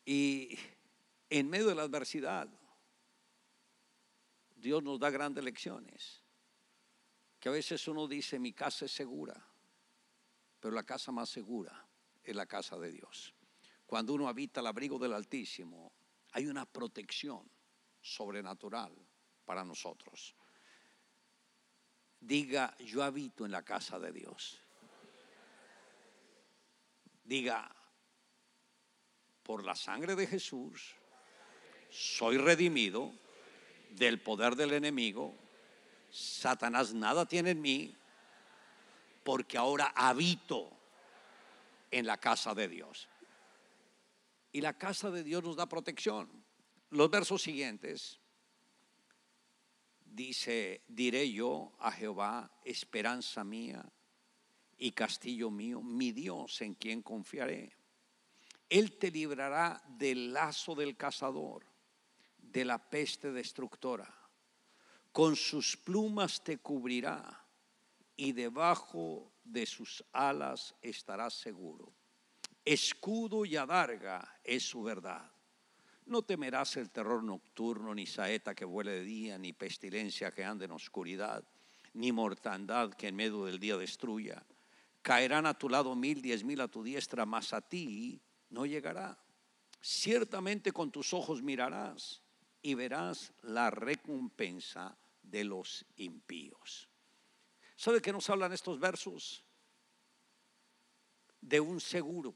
Y 0.04 0.58
en 1.30 1.48
medio 1.48 1.68
de 1.68 1.76
la 1.76 1.84
adversidad, 1.84 2.50
Dios 4.56 4.82
nos 4.82 5.00
da 5.00 5.12
grandes 5.12 5.44
lecciones. 5.44 6.24
Que 7.40 7.50
a 7.50 7.52
veces 7.52 7.88
uno 7.88 8.08
dice, 8.08 8.40
mi 8.40 8.54
casa 8.54 8.86
es 8.86 8.92
segura, 8.92 9.36
pero 10.60 10.74
la 10.74 10.84
casa 10.84 11.12
más 11.12 11.30
segura 11.30 11.86
es 12.24 12.36
la 12.36 12.48
casa 12.48 12.80
de 12.80 12.92
Dios. 12.92 13.36
Cuando 13.86 14.14
uno 14.14 14.28
habita 14.28 14.62
el 14.62 14.68
abrigo 14.68 14.98
del 14.98 15.14
Altísimo, 15.14 15.92
hay 16.32 16.48
una 16.48 16.66
protección 16.66 17.48
sobrenatural 18.02 18.92
para 19.46 19.64
nosotros. 19.64 20.36
Diga, 22.20 22.76
yo 22.80 23.04
habito 23.04 23.46
en 23.46 23.52
la 23.52 23.64
casa 23.64 24.00
de 24.00 24.12
Dios. 24.12 24.64
Diga, 27.24 27.74
por 29.44 29.64
la 29.64 29.76
sangre 29.76 30.16
de 30.16 30.28
Jesús, 30.28 30.96
soy 31.90 32.38
redimido 32.38 33.14
del 33.92 34.22
poder 34.22 34.56
del 34.56 34.74
enemigo. 34.74 35.36
Satanás 36.10 36.94
nada 36.94 37.26
tiene 37.26 37.52
en 37.52 37.62
mí 37.62 37.96
porque 39.24 39.58
ahora 39.58 39.94
habito 39.96 40.70
en 41.92 42.06
la 42.06 42.18
casa 42.18 42.54
de 42.54 42.68
Dios. 42.68 43.08
Y 44.52 44.62
la 44.62 44.78
casa 44.78 45.10
de 45.10 45.24
Dios 45.24 45.44
nos 45.44 45.56
da 45.56 45.68
protección. 45.68 46.44
Los 46.90 47.10
versos 47.10 47.42
siguientes 47.42 48.20
dice, 50.06 50.84
diré 50.88 51.32
yo 51.32 51.74
a 51.80 51.92
Jehová, 51.92 52.52
esperanza 52.64 53.44
mía 53.44 53.84
y 54.78 54.92
castillo 54.92 55.50
mío, 55.50 55.82
mi 55.82 56.12
Dios 56.12 56.62
en 56.62 56.74
quien 56.74 57.02
confiaré. 57.02 57.74
Él 58.70 58.98
te 58.98 59.12
librará 59.12 59.84
del 59.88 60.34
lazo 60.34 60.76
del 60.76 60.98
cazador, 60.98 61.66
de 62.38 62.66
la 62.66 62.78
peste 62.90 63.32
destructora. 63.32 64.12
Con 65.12 65.36
sus 65.36 65.78
plumas 65.78 66.44
te 66.44 66.58
cubrirá 66.58 67.46
y 68.16 68.32
debajo 68.32 69.32
de 69.44 69.66
sus 69.66 70.04
alas 70.12 70.74
estarás 70.82 71.34
seguro. 71.36 71.94
Escudo 72.66 73.46
y 73.46 73.58
adarga 73.58 74.40
es 74.44 74.64
su 74.64 74.82
verdad. 74.82 75.30
No 76.06 76.22
temerás 76.22 76.76
el 76.78 76.90
terror 76.90 77.24
nocturno, 77.24 77.94
ni 77.94 78.06
saeta 78.06 78.56
que 78.56 78.66
vuele 78.66 78.92
de 78.92 79.04
día, 79.04 79.38
ni 79.38 79.54
pestilencia 79.54 80.32
que 80.32 80.44
ande 80.44 80.66
en 80.66 80.72
oscuridad, 80.72 81.44
ni 81.94 82.12
mortandad 82.12 82.94
que 82.94 83.08
en 83.08 83.16
medio 83.16 83.46
del 83.46 83.60
día 83.60 83.78
destruya. 83.78 84.44
Caerán 85.04 85.46
a 85.46 85.54
tu 85.54 85.68
lado 85.68 85.96
mil, 85.96 86.22
diez 86.22 86.44
mil 86.44 86.62
a 86.62 86.68
tu 86.70 86.82
diestra, 86.82 87.26
mas 87.26 87.52
a 87.52 87.62
ti 87.62 88.22
no 88.50 88.66
llegará. 88.66 89.20
Ciertamente 89.82 90.72
con 90.72 90.92
tus 90.92 91.14
ojos 91.14 91.44
mirarás 91.44 92.24
y 92.62 92.74
verás 92.74 93.34
la 93.42 93.70
recompensa 93.70 94.98
de 95.22 95.44
los 95.44 95.86
impíos. 95.98 96.88
¿Sabe 97.76 98.02
qué 98.02 98.14
nos 98.14 98.30
hablan 98.30 98.54
estos 98.54 98.80
versos? 98.80 99.44
De 101.42 101.60
un 101.60 101.82
seguro, 101.82 102.34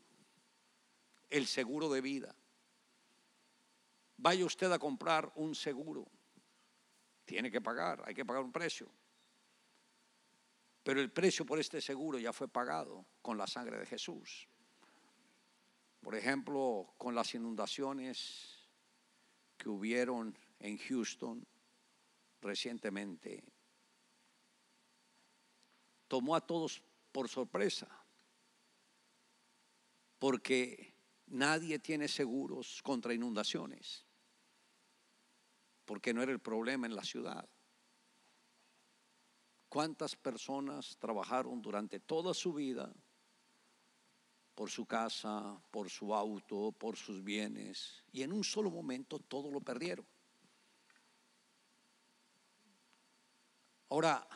el 1.30 1.47
seguro 1.47 1.89
de 1.89 2.01
vida. 2.01 2.36
Vaya 4.17 4.43
usted 4.43 4.69
a 4.73 4.80
comprar 4.80 5.32
un 5.36 5.56
seguro, 5.56 6.06
tiene 7.23 7.49
que 7.49 7.62
pagar, 7.62 8.03
hay 8.06 8.13
que 8.13 8.25
pagar 8.25 8.43
un 8.43 8.51
precio. 8.51 8.91
Pero 10.88 11.02
el 11.02 11.12
precio 11.12 11.45
por 11.45 11.60
este 11.60 11.82
seguro 11.82 12.17
ya 12.17 12.32
fue 12.32 12.47
pagado 12.47 13.06
con 13.21 13.38
la 13.38 13.45
sangre 13.45 13.78
de 13.78 13.86
Jesús. 13.86 14.47
Por 16.00 16.15
ejemplo, 16.15 16.93
con 16.97 17.13
las 17.13 17.36
inundaciones 17.36 18.69
que 19.58 19.67
hubieron 19.67 20.34
en 20.60 20.78
Houston 20.78 21.45
recientemente, 22.39 23.43
tomó 26.08 26.38
a 26.38 26.47
todos 26.47 26.82
por 27.12 27.28
sorpresa, 27.28 27.89
porque 30.19 30.93
nadie 31.26 31.80
tiene 31.80 32.08
seguros 32.08 32.82
contra 32.82 33.13
inundaciones, 33.13 34.06
porque 35.84 36.13
no 36.13 36.23
era 36.23 36.32
el 36.32 36.39
problema 36.39 36.88
en 36.88 36.95
la 36.95 37.04
ciudad. 37.04 37.45
¿Cuántas 39.69 40.15
personas 40.15 40.97
trabajaron 40.97 41.62
durante 41.62 41.99
toda 41.99 42.34
su 42.34 42.53
vida 42.53 42.93
por 44.56 44.69
su 44.69 44.86
casa, 44.86 45.62
por 45.71 45.89
su 45.89 46.15
auto, 46.15 46.71
por 46.71 46.95
sus 46.95 47.23
bienes 47.23 48.03
y 48.12 48.23
en 48.23 48.32
un 48.32 48.43
solo 48.43 48.71
momento 48.71 49.19
todo 49.19 49.51
lo 49.51 49.60
perdieron? 49.60 50.06
Ahora, 53.89 54.27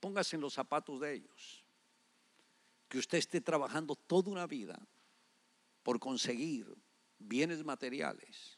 póngase 0.00 0.36
en 0.36 0.42
los 0.42 0.54
zapatos 0.54 1.00
de 1.00 1.14
ellos. 1.14 1.64
Que 2.88 2.98
usted 2.98 3.18
esté 3.18 3.40
trabajando 3.40 3.96
toda 3.96 4.30
una 4.30 4.46
vida 4.46 4.78
por 5.82 5.98
conseguir 5.98 6.72
bienes 7.18 7.64
materiales 7.64 8.55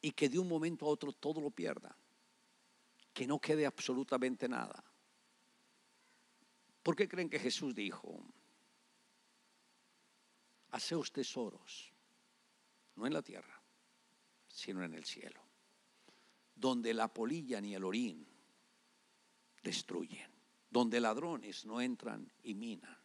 y 0.00 0.12
que 0.12 0.28
de 0.28 0.38
un 0.38 0.48
momento 0.48 0.86
a 0.86 0.88
otro 0.88 1.12
todo 1.12 1.40
lo 1.40 1.50
pierda, 1.50 1.96
que 3.12 3.26
no 3.26 3.40
quede 3.40 3.64
absolutamente 3.64 4.48
nada. 4.48 4.84
¿Por 6.82 6.94
qué 6.94 7.08
creen 7.08 7.30
que 7.30 7.38
Jesús 7.38 7.74
dijo, 7.74 8.22
haceos 10.70 11.10
tesoros, 11.10 11.92
no 12.94 13.06
en 13.06 13.12
la 13.12 13.22
tierra, 13.22 13.62
sino 14.46 14.84
en 14.84 14.94
el 14.94 15.04
cielo, 15.04 15.42
donde 16.54 16.94
la 16.94 17.12
polilla 17.12 17.60
ni 17.60 17.74
el 17.74 17.84
orín 17.84 18.26
destruyen, 19.62 20.30
donde 20.70 21.00
ladrones 21.00 21.64
no 21.64 21.80
entran 21.80 22.30
y 22.42 22.54
minan? 22.54 22.98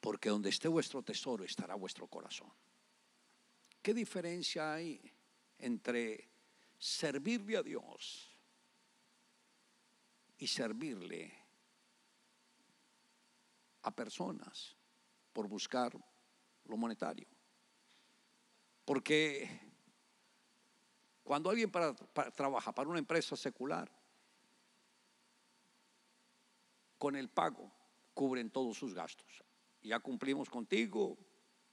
Porque 0.00 0.28
donde 0.28 0.50
esté 0.50 0.68
vuestro 0.68 1.02
tesoro 1.02 1.42
estará 1.42 1.74
vuestro 1.74 2.06
corazón. 2.06 2.52
¿Qué 3.82 3.94
diferencia 3.94 4.74
hay 4.74 5.00
entre 5.58 6.28
servirle 6.78 7.56
a 7.56 7.62
Dios 7.62 8.30
y 10.38 10.46
servirle 10.46 11.32
a 13.82 13.90
personas 13.94 14.76
por 15.32 15.48
buscar 15.48 15.96
lo 16.64 16.76
monetario. 16.76 17.26
Porque 18.84 19.60
cuando 21.22 21.50
alguien 21.50 21.70
trabaja 21.70 22.72
para 22.72 22.88
una 22.88 22.98
empresa 22.98 23.36
secular, 23.36 23.90
con 26.96 27.16
el 27.16 27.28
pago 27.28 27.70
cubren 28.14 28.50
todos 28.50 28.76
sus 28.76 28.94
gastos. 28.94 29.44
Ya 29.82 30.00
cumplimos 30.00 30.50
contigo, 30.50 31.16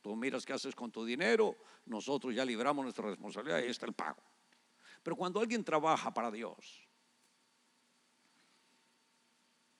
tú 0.06 0.16
miras 0.16 0.46
qué 0.46 0.54
haces 0.54 0.76
con 0.76 0.92
tu 0.92 1.04
dinero, 1.04 1.58
nosotros 1.88 2.36
ya 2.36 2.46
libramos 2.46 2.84
nuestra 2.84 3.10
responsabilidad 3.10 3.64
y 3.64 3.72
está 3.72 3.88
el 3.88 3.94
pago. 3.94 4.22
Pero 5.02 5.16
cuando 5.16 5.40
alguien 5.40 5.64
trabaja 5.64 6.14
para 6.14 6.30
Dios, 6.30 6.88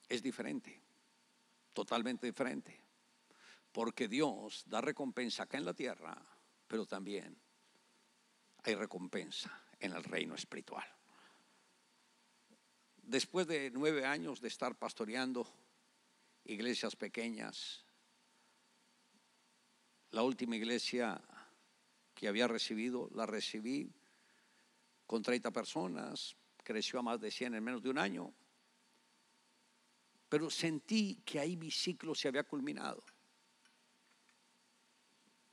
es 0.10 0.24
diferente, 0.24 0.82
totalmente 1.74 2.26
diferente. 2.26 2.82
Porque 3.72 4.08
Dios 4.08 4.64
da 4.66 4.82
recompensa 4.82 5.44
acá 5.44 5.60
en 5.60 5.66
la 5.66 5.76
tierra, 5.76 6.20
pero 6.68 6.88
también 6.88 7.38
hay 8.64 8.74
recompensa 8.74 9.62
en 9.80 9.94
el 9.94 10.04
reino 10.04 10.34
espiritual. 10.34 10.92
Después 13.04 13.46
de 13.46 13.70
nueve 13.70 14.08
años 14.08 14.42
de 14.42 14.48
estar 14.48 14.76
pastoreando 14.76 15.48
iglesias 16.46 16.96
pequeñas, 16.96 17.85
la 20.16 20.24
última 20.24 20.56
iglesia 20.56 21.22
que 22.14 22.30
había 22.30 22.48
recibido, 22.48 23.10
la 23.14 23.26
recibí 23.26 23.92
con 25.06 25.22
30 25.22 25.52
personas, 25.52 26.38
creció 26.64 27.00
a 27.00 27.02
más 27.02 27.20
de 27.20 27.30
100 27.30 27.56
en 27.56 27.62
menos 27.62 27.84
de 27.84 27.90
un 27.90 27.98
año, 27.98 28.34
pero 30.30 30.50
sentí 30.50 31.22
que 31.26 31.38
ahí 31.38 31.58
mi 31.58 31.70
ciclo 31.70 32.16
se 32.16 32.30
había 32.30 32.46
culminado 32.46 33.04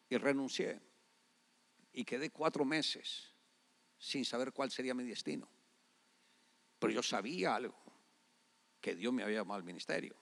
y 0.08 0.16
renuncié 0.16 0.80
y 1.92 2.04
quedé 2.04 2.30
cuatro 2.30 2.64
meses 2.64 3.32
sin 3.98 4.24
saber 4.24 4.52
cuál 4.52 4.70
sería 4.70 4.94
mi 4.94 5.02
destino. 5.02 5.48
Pero 6.78 6.92
yo 6.92 7.02
sabía 7.02 7.56
algo, 7.56 7.82
que 8.80 8.94
Dios 8.94 9.12
me 9.12 9.24
había 9.24 9.38
llamado 9.38 9.58
al 9.58 9.64
ministerio. 9.64 10.14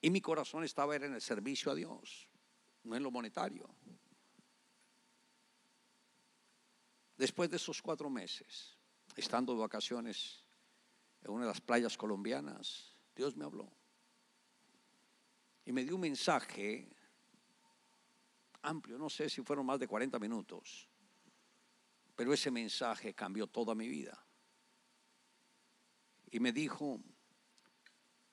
Y 0.00 0.10
mi 0.10 0.20
corazón 0.20 0.62
estaba 0.62 0.94
en 0.94 1.14
el 1.14 1.20
servicio 1.20 1.72
a 1.72 1.74
Dios, 1.74 2.28
no 2.84 2.96
en 2.96 3.02
lo 3.02 3.10
monetario. 3.10 3.68
Después 7.16 7.50
de 7.50 7.56
esos 7.56 7.80
cuatro 7.80 8.10
meses, 8.10 8.76
estando 9.16 9.54
de 9.54 9.60
vacaciones 9.60 10.44
en 11.22 11.30
una 11.30 11.42
de 11.42 11.48
las 11.48 11.60
playas 11.60 11.96
colombianas, 11.96 12.92
Dios 13.14 13.36
me 13.36 13.44
habló. 13.44 13.70
Y 15.64 15.72
me 15.72 15.84
dio 15.84 15.94
un 15.94 16.02
mensaje 16.02 16.94
amplio, 18.62 18.98
no 18.98 19.08
sé 19.08 19.28
si 19.28 19.42
fueron 19.42 19.66
más 19.66 19.78
de 19.78 19.88
40 19.88 20.18
minutos, 20.18 20.88
pero 22.16 22.32
ese 22.32 22.50
mensaje 22.50 23.14
cambió 23.14 23.46
toda 23.46 23.74
mi 23.74 23.88
vida. 23.88 24.24
Y 26.30 26.40
me 26.40 26.52
dijo, 26.52 27.00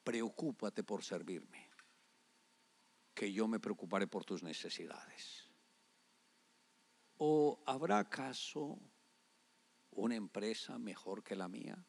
preocúpate 0.03 0.83
por 0.83 1.03
servirme, 1.03 1.70
que 3.13 3.31
yo 3.31 3.47
me 3.47 3.59
preocuparé 3.59 4.07
por 4.07 4.25
tus 4.25 4.43
necesidades. 4.43 5.49
¿O 7.17 7.61
habrá 7.65 7.99
acaso 7.99 8.79
una 9.91 10.15
empresa 10.15 10.77
mejor 10.79 11.23
que 11.23 11.35
la 11.35 11.47
mía? 11.47 11.85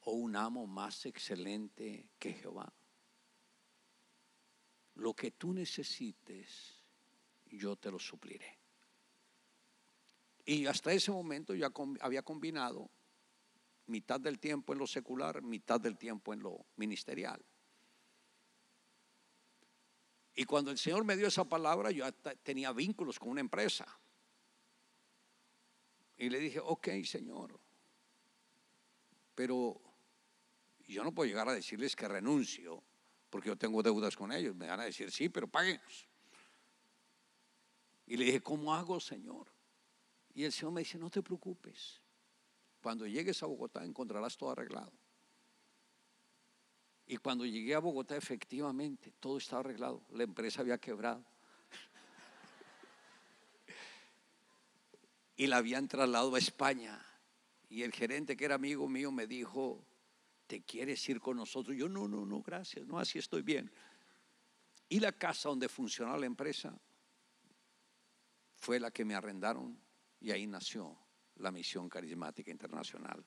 ¿O 0.00 0.12
un 0.12 0.36
amo 0.36 0.66
más 0.66 1.04
excelente 1.06 2.08
que 2.18 2.32
Jehová? 2.32 2.72
Lo 4.94 5.14
que 5.14 5.32
tú 5.32 5.52
necesites 5.52 6.82
yo 7.44 7.76
te 7.76 7.90
lo 7.90 7.98
supliré. 7.98 8.58
Y 10.44 10.66
hasta 10.66 10.92
ese 10.92 11.10
momento 11.10 11.54
ya 11.54 11.70
había 12.00 12.22
combinado 12.22 12.90
mitad 13.86 14.20
del 14.20 14.38
tiempo 14.38 14.72
en 14.72 14.78
lo 14.78 14.86
secular, 14.86 15.42
mitad 15.42 15.80
del 15.80 15.98
tiempo 15.98 16.32
en 16.32 16.40
lo 16.40 16.66
ministerial. 16.76 17.44
Y 20.38 20.44
cuando 20.44 20.70
el 20.70 20.78
Señor 20.78 21.02
me 21.02 21.16
dio 21.16 21.26
esa 21.26 21.42
palabra, 21.42 21.90
yo 21.90 22.04
tenía 22.44 22.72
vínculos 22.72 23.18
con 23.18 23.30
una 23.30 23.40
empresa. 23.40 23.84
Y 26.16 26.30
le 26.30 26.38
dije, 26.38 26.60
ok, 26.60 26.90
Señor, 27.04 27.58
pero 29.34 29.82
yo 30.86 31.02
no 31.02 31.10
puedo 31.10 31.26
llegar 31.26 31.48
a 31.48 31.54
decirles 31.54 31.96
que 31.96 32.06
renuncio, 32.06 32.80
porque 33.30 33.48
yo 33.48 33.58
tengo 33.58 33.82
deudas 33.82 34.14
con 34.14 34.30
ellos. 34.30 34.54
Me 34.54 34.68
van 34.68 34.78
a 34.78 34.84
decir, 34.84 35.10
sí, 35.10 35.28
pero 35.28 35.48
páguenos. 35.48 36.06
Y 38.06 38.16
le 38.16 38.26
dije, 38.26 38.40
¿cómo 38.40 38.72
hago, 38.72 39.00
Señor? 39.00 39.48
Y 40.34 40.44
el 40.44 40.52
Señor 40.52 40.70
me 40.70 40.82
dice, 40.82 40.98
no 40.98 41.10
te 41.10 41.20
preocupes. 41.20 42.00
Cuando 42.80 43.08
llegues 43.08 43.42
a 43.42 43.46
Bogotá 43.46 43.84
encontrarás 43.84 44.36
todo 44.36 44.52
arreglado. 44.52 44.92
Y 47.10 47.16
cuando 47.16 47.46
llegué 47.46 47.74
a 47.74 47.78
Bogotá, 47.78 48.16
efectivamente, 48.16 49.14
todo 49.18 49.38
estaba 49.38 49.60
arreglado. 49.60 50.02
La 50.10 50.24
empresa 50.24 50.60
había 50.60 50.76
quebrado. 50.76 51.24
y 55.36 55.46
la 55.46 55.56
habían 55.56 55.88
trasladado 55.88 56.34
a 56.34 56.38
España. 56.38 57.02
Y 57.70 57.82
el 57.82 57.92
gerente, 57.92 58.36
que 58.36 58.44
era 58.44 58.56
amigo 58.56 58.86
mío, 58.88 59.10
me 59.10 59.26
dijo, 59.26 59.82
¿te 60.46 60.60
quieres 60.60 61.08
ir 61.08 61.18
con 61.18 61.38
nosotros? 61.38 61.74
Yo, 61.74 61.88
no, 61.88 62.06
no, 62.06 62.26
no, 62.26 62.42
gracias, 62.42 62.86
no, 62.86 62.98
así 62.98 63.18
estoy 63.18 63.40
bien. 63.40 63.72
Y 64.90 65.00
la 65.00 65.12
casa 65.12 65.48
donde 65.48 65.70
funcionaba 65.70 66.18
la 66.18 66.26
empresa 66.26 66.78
fue 68.56 68.78
la 68.78 68.90
que 68.90 69.06
me 69.06 69.14
arrendaron 69.14 69.80
y 70.20 70.30
ahí 70.30 70.46
nació 70.46 70.94
la 71.36 71.50
misión 71.50 71.88
carismática 71.88 72.50
internacional 72.50 73.24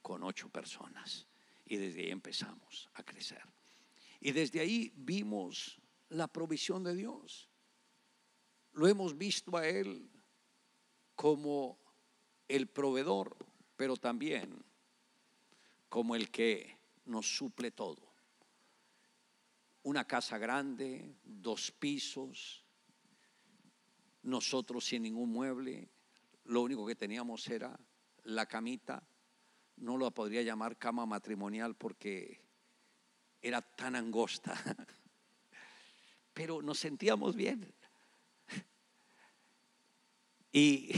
con 0.00 0.24
ocho 0.24 0.48
personas. 0.48 1.28
Y 1.64 1.76
desde 1.76 2.02
ahí 2.02 2.10
empezamos 2.10 2.88
a 2.94 3.02
crecer. 3.02 3.42
Y 4.20 4.32
desde 4.32 4.60
ahí 4.60 4.92
vimos 4.94 5.80
la 6.08 6.28
provisión 6.28 6.84
de 6.84 6.94
Dios. 6.94 7.48
Lo 8.72 8.86
hemos 8.86 9.16
visto 9.16 9.56
a 9.56 9.66
Él 9.66 10.10
como 11.14 11.78
el 12.48 12.68
proveedor, 12.68 13.36
pero 13.76 13.96
también 13.96 14.64
como 15.88 16.14
el 16.16 16.30
que 16.30 16.78
nos 17.06 17.36
suple 17.36 17.70
todo. 17.70 18.12
Una 19.82 20.06
casa 20.06 20.38
grande, 20.38 21.16
dos 21.24 21.70
pisos, 21.72 22.64
nosotros 24.22 24.84
sin 24.84 25.02
ningún 25.02 25.30
mueble, 25.30 25.88
lo 26.44 26.62
único 26.62 26.86
que 26.86 26.94
teníamos 26.94 27.48
era 27.48 27.78
la 28.24 28.46
camita, 28.46 29.02
no 29.76 29.96
lo 29.96 30.10
podría 30.10 30.42
llamar 30.42 30.78
cama 30.78 31.06
matrimonial 31.06 31.74
porque 31.76 32.40
era 33.40 33.60
tan 33.62 33.96
angosta, 33.96 34.54
pero 36.32 36.62
nos 36.62 36.78
sentíamos 36.78 37.34
bien. 37.34 37.74
Y 40.52 40.90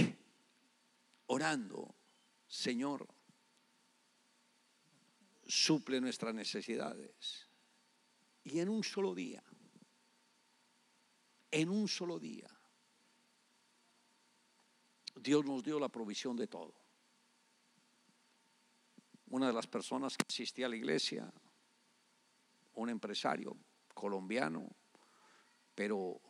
orando, 1.27 1.95
Señor, 2.47 3.07
suple 5.47 6.01
nuestras 6.01 6.35
necesidades. 6.35 7.49
Y 8.43 8.59
en 8.59 8.69
un 8.69 8.83
solo 8.85 9.15
día, 9.15 9.43
en 11.51 11.71
un 11.71 11.89
solo 11.89 12.19
día, 12.19 12.49
Dios 15.17 15.45
nos 15.45 15.63
dio 15.63 15.79
la 15.79 15.89
provisión 15.89 16.37
de 16.37 16.49
todo. 16.49 16.84
Una 19.35 19.49
de 19.49 19.53
las 19.53 19.67
personas 19.67 20.17
que 20.17 20.27
asistía 20.29 20.67
a 20.67 20.69
la 20.69 20.77
iglesia, 20.77 21.29
un 22.75 22.89
empresario 22.89 23.57
colombiano, 23.93 24.71
pero 25.75 26.21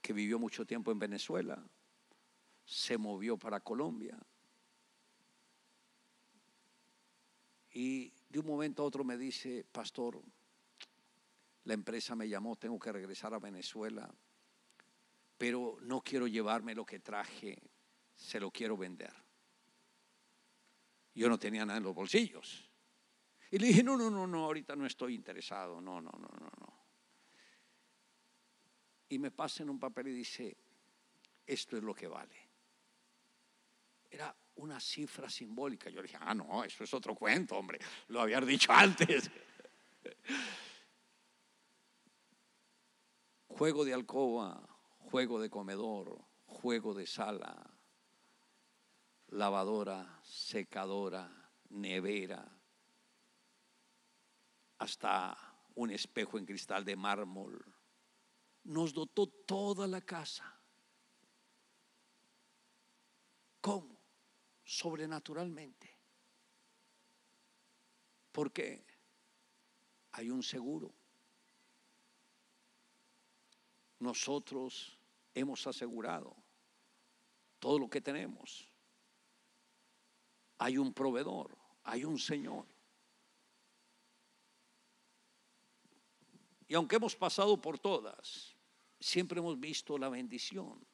que 0.00 0.14
vivió 0.14 0.38
mucho 0.38 0.64
tiempo 0.64 0.90
en 0.90 0.98
Venezuela, 0.98 1.62
se 2.64 2.96
movió 2.96 3.36
para 3.36 3.60
Colombia. 3.60 4.18
Y 7.74 8.10
de 8.30 8.38
un 8.38 8.46
momento 8.46 8.82
a 8.82 8.86
otro 8.86 9.04
me 9.04 9.18
dice, 9.18 9.62
pastor, 9.70 10.22
la 11.64 11.74
empresa 11.74 12.16
me 12.16 12.26
llamó, 12.26 12.56
tengo 12.56 12.78
que 12.78 12.90
regresar 12.90 13.34
a 13.34 13.38
Venezuela, 13.38 14.10
pero 15.36 15.76
no 15.82 16.00
quiero 16.00 16.26
llevarme 16.26 16.74
lo 16.74 16.86
que 16.86 17.00
traje 17.00 17.58
se 18.14 18.40
lo 18.40 18.50
quiero 18.50 18.78
vender. 18.78 19.25
Yo 21.16 21.28
no 21.30 21.38
tenía 21.38 21.64
nada 21.64 21.78
en 21.78 21.84
los 21.84 21.94
bolsillos. 21.94 22.70
Y 23.50 23.58
le 23.58 23.68
dije, 23.68 23.82
no, 23.82 23.96
no, 23.96 24.10
no, 24.10 24.26
no, 24.26 24.44
ahorita 24.44 24.76
no 24.76 24.84
estoy 24.86 25.14
interesado, 25.14 25.80
no, 25.80 26.00
no, 26.00 26.10
no, 26.10 26.28
no, 26.28 26.50
no. 26.60 26.86
Y 29.08 29.18
me 29.18 29.30
pasa 29.30 29.62
en 29.62 29.70
un 29.70 29.78
papel 29.78 30.08
y 30.08 30.12
dice, 30.12 30.56
esto 31.46 31.76
es 31.76 31.82
lo 31.82 31.94
que 31.94 32.06
vale. 32.06 32.36
Era 34.10 34.36
una 34.56 34.78
cifra 34.78 35.30
simbólica. 35.30 35.88
Yo 35.88 36.02
dije, 36.02 36.18
ah, 36.20 36.34
no, 36.34 36.62
eso 36.64 36.84
es 36.84 36.92
otro 36.92 37.14
cuento, 37.14 37.56
hombre. 37.56 37.78
Lo 38.08 38.20
había 38.20 38.40
dicho 38.42 38.72
antes. 38.72 39.30
juego 43.48 43.86
de 43.86 43.94
alcoba, 43.94 44.68
juego 44.98 45.40
de 45.40 45.48
comedor, 45.48 46.20
juego 46.44 46.92
de 46.92 47.06
sala, 47.06 47.75
lavadora, 49.28 50.20
secadora, 50.22 51.30
nevera, 51.70 52.46
hasta 54.78 55.36
un 55.74 55.90
espejo 55.90 56.38
en 56.38 56.46
cristal 56.46 56.84
de 56.84 56.96
mármol. 56.96 57.64
Nos 58.64 58.92
dotó 58.92 59.26
toda 59.26 59.86
la 59.86 60.00
casa. 60.00 60.60
¿Cómo? 63.60 64.00
Sobrenaturalmente. 64.64 65.96
Porque 68.32 68.86
hay 70.12 70.30
un 70.30 70.42
seguro. 70.42 70.94
Nosotros 73.98 74.98
hemos 75.34 75.66
asegurado 75.66 76.36
todo 77.58 77.78
lo 77.78 77.88
que 77.88 78.00
tenemos. 78.00 78.75
Hay 80.58 80.78
un 80.78 80.92
proveedor, 80.92 81.56
hay 81.84 82.04
un 82.04 82.18
Señor. 82.18 82.66
Y 86.68 86.74
aunque 86.74 86.96
hemos 86.96 87.14
pasado 87.14 87.60
por 87.60 87.78
todas, 87.78 88.56
siempre 88.98 89.38
hemos 89.38 89.58
visto 89.58 89.96
la 89.98 90.08
bendición 90.08 90.84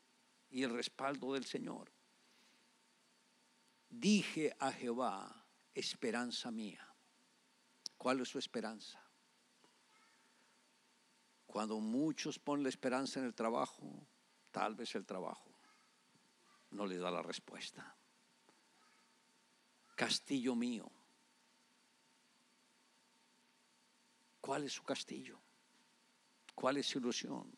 y 0.50 0.62
el 0.62 0.70
respaldo 0.70 1.32
del 1.32 1.44
Señor. 1.44 1.90
Dije 3.88 4.54
a 4.58 4.72
Jehová, 4.72 5.46
esperanza 5.74 6.50
mía. 6.50 6.86
¿Cuál 7.96 8.20
es 8.20 8.28
su 8.28 8.38
esperanza? 8.38 9.00
Cuando 11.46 11.78
muchos 11.80 12.38
ponen 12.38 12.64
la 12.64 12.68
esperanza 12.68 13.20
en 13.20 13.26
el 13.26 13.34
trabajo, 13.34 14.06
tal 14.50 14.74
vez 14.74 14.94
el 14.94 15.04
trabajo 15.04 15.50
no 16.70 16.86
les 16.86 17.00
da 17.00 17.10
la 17.10 17.22
respuesta. 17.22 17.96
Castillo 20.02 20.56
mío. 20.56 20.90
¿Cuál 24.40 24.64
es 24.64 24.72
su 24.72 24.82
castillo? 24.82 25.40
¿Cuál 26.56 26.78
es 26.78 26.86
su 26.86 26.98
ilusión? 26.98 27.56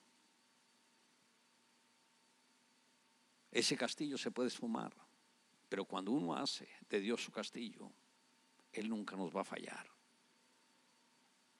Ese 3.50 3.78
castillo 3.78 4.18
se 4.18 4.30
puede 4.30 4.48
esfumar, 4.48 4.94
pero 5.70 5.86
cuando 5.86 6.12
uno 6.12 6.34
hace 6.34 6.68
de 6.86 7.00
Dios 7.00 7.24
su 7.24 7.32
castillo, 7.32 7.90
Él 8.72 8.90
nunca 8.90 9.16
nos 9.16 9.34
va 9.34 9.40
a 9.40 9.44
fallar. 9.44 9.90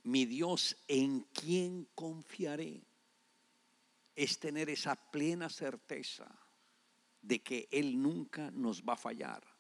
Mi 0.03 0.27
Dios, 0.27 0.77
¿en 0.87 1.20
quien 1.33 1.88
confiaré? 1.94 2.83
Es 4.14 4.38
tener 4.38 4.68
esa 4.68 4.97
plena 4.97 5.49
certeza 5.49 6.29
de 7.23 7.42
que 7.42 7.68
Él 7.70 8.03
nunca 8.03 8.51
nos 8.51 8.83
va 8.83 8.92
a 8.92 8.99
fallar. 8.99 9.54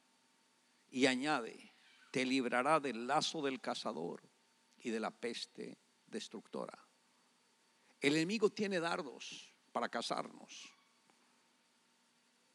Y 0.94 1.06
añade, 1.06 1.74
te 2.12 2.24
librará 2.24 2.78
del 2.78 3.08
lazo 3.08 3.42
del 3.42 3.60
cazador 3.60 4.22
y 4.76 4.90
de 4.90 5.00
la 5.00 5.10
peste 5.10 5.76
destructora. 6.06 6.86
El 8.00 8.14
enemigo 8.14 8.50
tiene 8.50 8.78
dardos 8.78 9.52
para 9.72 9.88
cazarnos. 9.88 10.72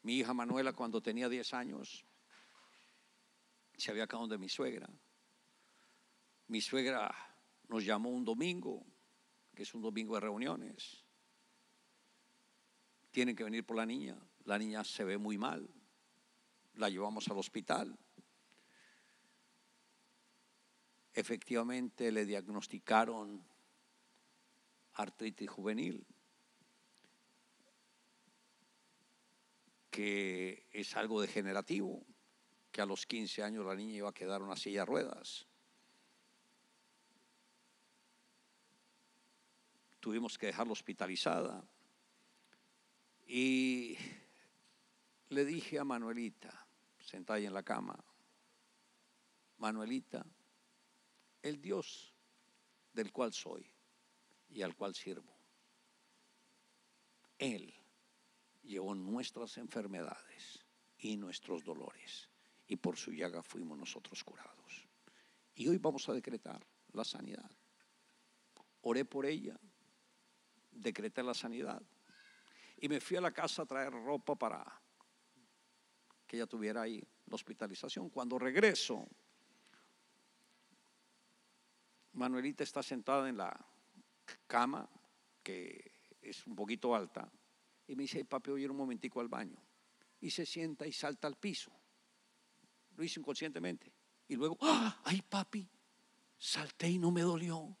Mi 0.00 0.16
hija 0.16 0.32
Manuela 0.32 0.72
cuando 0.72 1.02
tenía 1.02 1.28
10 1.28 1.52
años 1.52 2.06
se 3.76 3.90
había 3.90 4.04
acabado 4.04 4.28
de 4.28 4.38
mi 4.38 4.48
suegra. 4.48 4.88
Mi 6.46 6.62
suegra 6.62 7.14
nos 7.68 7.84
llamó 7.84 8.08
un 8.08 8.24
domingo, 8.24 8.86
que 9.54 9.64
es 9.64 9.74
un 9.74 9.82
domingo 9.82 10.14
de 10.14 10.20
reuniones. 10.20 11.04
Tienen 13.10 13.36
que 13.36 13.44
venir 13.44 13.66
por 13.66 13.76
la 13.76 13.84
niña. 13.84 14.18
La 14.46 14.58
niña 14.58 14.82
se 14.82 15.04
ve 15.04 15.18
muy 15.18 15.36
mal. 15.36 15.68
La 16.76 16.88
llevamos 16.88 17.28
al 17.28 17.36
hospital. 17.36 17.98
Efectivamente 21.12 22.12
le 22.12 22.24
diagnosticaron 22.24 23.44
artritis 24.94 25.50
juvenil, 25.50 26.06
que 29.90 30.66
es 30.70 30.96
algo 30.96 31.20
degenerativo, 31.20 32.06
que 32.70 32.80
a 32.80 32.86
los 32.86 33.06
15 33.06 33.42
años 33.42 33.66
la 33.66 33.74
niña 33.74 33.94
iba 33.94 34.08
a 34.08 34.14
quedar 34.14 34.40
en 34.40 34.46
una 34.46 34.56
silla 34.56 34.80
de 34.80 34.86
ruedas. 34.86 35.46
Tuvimos 39.98 40.38
que 40.38 40.46
dejarla 40.46 40.72
hospitalizada. 40.72 41.62
Y 43.26 43.98
le 45.28 45.44
dije 45.44 45.78
a 45.78 45.84
Manuelita, 45.84 46.66
sentada 46.98 47.36
ahí 47.36 47.46
en 47.46 47.54
la 47.54 47.62
cama, 47.62 48.02
Manuelita, 49.58 50.24
el 51.42 51.60
Dios 51.60 52.14
del 52.92 53.12
cual 53.12 53.32
soy 53.32 53.66
y 54.48 54.62
al 54.62 54.74
cual 54.74 54.94
sirvo. 54.94 55.36
Él 57.38 57.72
llevó 58.62 58.94
nuestras 58.94 59.56
enfermedades 59.58 60.64
y 60.98 61.16
nuestros 61.16 61.64
dolores 61.64 62.28
y 62.66 62.76
por 62.76 62.96
su 62.96 63.12
llaga 63.12 63.42
fuimos 63.42 63.78
nosotros 63.78 64.22
curados. 64.22 64.86
Y 65.54 65.68
hoy 65.68 65.78
vamos 65.78 66.08
a 66.08 66.12
decretar 66.12 66.64
la 66.92 67.04
sanidad. 67.04 67.50
Oré 68.82 69.04
por 69.04 69.26
ella, 69.26 69.58
decreté 70.70 71.22
la 71.22 71.34
sanidad 71.34 71.82
y 72.78 72.88
me 72.88 73.00
fui 73.00 73.16
a 73.16 73.20
la 73.20 73.32
casa 73.32 73.62
a 73.62 73.66
traer 73.66 73.92
ropa 73.92 74.36
para 74.36 74.64
que 76.26 76.36
ella 76.36 76.46
tuviera 76.46 76.82
ahí 76.82 77.02
la 77.26 77.34
hospitalización. 77.34 78.08
Cuando 78.08 78.38
regreso, 78.38 79.06
Manuelita 82.12 82.64
está 82.64 82.82
sentada 82.82 83.28
en 83.28 83.36
la 83.36 83.54
cama, 84.46 84.88
que 85.42 85.92
es 86.20 86.46
un 86.46 86.54
poquito 86.54 86.94
alta, 86.94 87.30
y 87.86 87.96
me 87.96 88.02
dice, 88.02 88.24
papi, 88.24 88.50
voy 88.50 88.62
a 88.62 88.64
ir 88.64 88.70
un 88.70 88.76
momentico 88.76 89.20
al 89.20 89.28
baño. 89.28 89.60
Y 90.20 90.30
se 90.30 90.46
sienta 90.46 90.86
y 90.86 90.92
salta 90.92 91.26
al 91.26 91.36
piso. 91.36 91.72
Lo 92.96 93.02
hice 93.02 93.20
inconscientemente. 93.20 93.92
Y 94.28 94.36
luego, 94.36 94.56
¡ah! 94.60 95.00
¡ay, 95.04 95.22
papi! 95.22 95.68
Salté 96.38 96.88
y 96.88 96.98
no 96.98 97.10
me 97.10 97.22
dolió. 97.22 97.76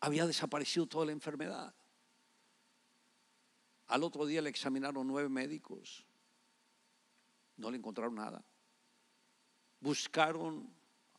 Había 0.00 0.26
desaparecido 0.26 0.86
toda 0.86 1.06
la 1.06 1.12
enfermedad. 1.12 1.74
Al 3.86 4.02
otro 4.02 4.26
día 4.26 4.42
le 4.42 4.50
examinaron 4.50 5.06
nueve 5.06 5.28
médicos. 5.28 6.04
No 7.56 7.70
le 7.70 7.76
encontraron 7.76 8.16
nada. 8.16 8.44
Buscaron 9.80 10.74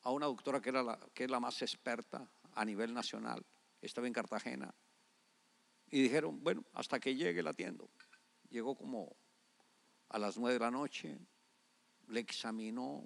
a 0.08 0.12
una 0.12 0.28
doctora 0.28 0.62
que, 0.62 0.70
era 0.70 0.82
la, 0.82 0.98
que 1.13 1.26
es 1.26 1.30
la 1.30 1.41
más 1.41 1.62
experta 1.62 2.26
a 2.56 2.63
nivel 2.63 2.93
nacional 2.93 3.46
estaba 3.82 4.08
en 4.08 4.13
Cartagena. 4.13 4.74
Y 5.91 6.02
dijeron, 6.02 6.41
bueno, 6.41 6.63
hasta 6.72 6.98
que 6.98 7.13
llegue 7.13 7.43
la 7.43 7.50
atiendo. 7.50 7.89
Llegó 8.50 8.74
como 8.74 9.17
a 10.08 10.17
las 10.17 10.38
nueve 10.38 10.54
de 10.54 10.60
la 10.62 10.72
noche, 10.72 11.20
le 12.08 12.22
examinó 12.22 13.06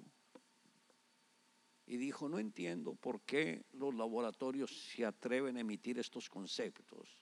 y 1.86 1.96
dijo, 1.96 2.28
no 2.28 2.38
entiendo 2.38 2.94
por 2.94 3.22
qué 3.22 3.64
los 3.72 3.92
laboratorios 3.96 4.70
se 4.70 5.04
atreven 5.04 5.56
a 5.56 5.60
emitir 5.60 5.98
estos 5.98 6.28
conceptos 6.28 7.20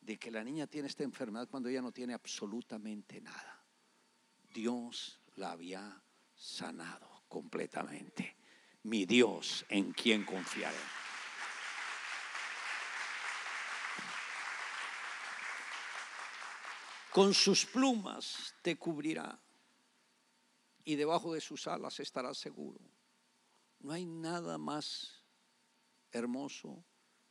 de 0.00 0.18
que 0.18 0.32
la 0.32 0.42
niña 0.42 0.66
tiene 0.66 0.88
esta 0.88 1.04
enfermedad 1.04 1.48
cuando 1.48 1.68
ella 1.68 1.82
no 1.82 1.92
tiene 1.92 2.14
absolutamente 2.14 3.20
nada. 3.20 3.64
Dios 4.52 5.20
la 5.36 5.52
había 5.52 6.02
sanado 6.34 7.22
completamente. 7.28 8.37
Mi 8.88 9.04
Dios 9.04 9.66
en 9.68 9.92
quien 9.92 10.24
confiaré. 10.24 10.78
Con 17.12 17.34
sus 17.34 17.66
plumas 17.66 18.54
te 18.62 18.78
cubrirá 18.78 19.38
y 20.84 20.96
debajo 20.96 21.34
de 21.34 21.42
sus 21.42 21.66
alas 21.66 22.00
estarás 22.00 22.38
seguro. 22.38 22.80
No 23.80 23.92
hay 23.92 24.06
nada 24.06 24.56
más 24.56 25.22
hermoso 26.10 26.82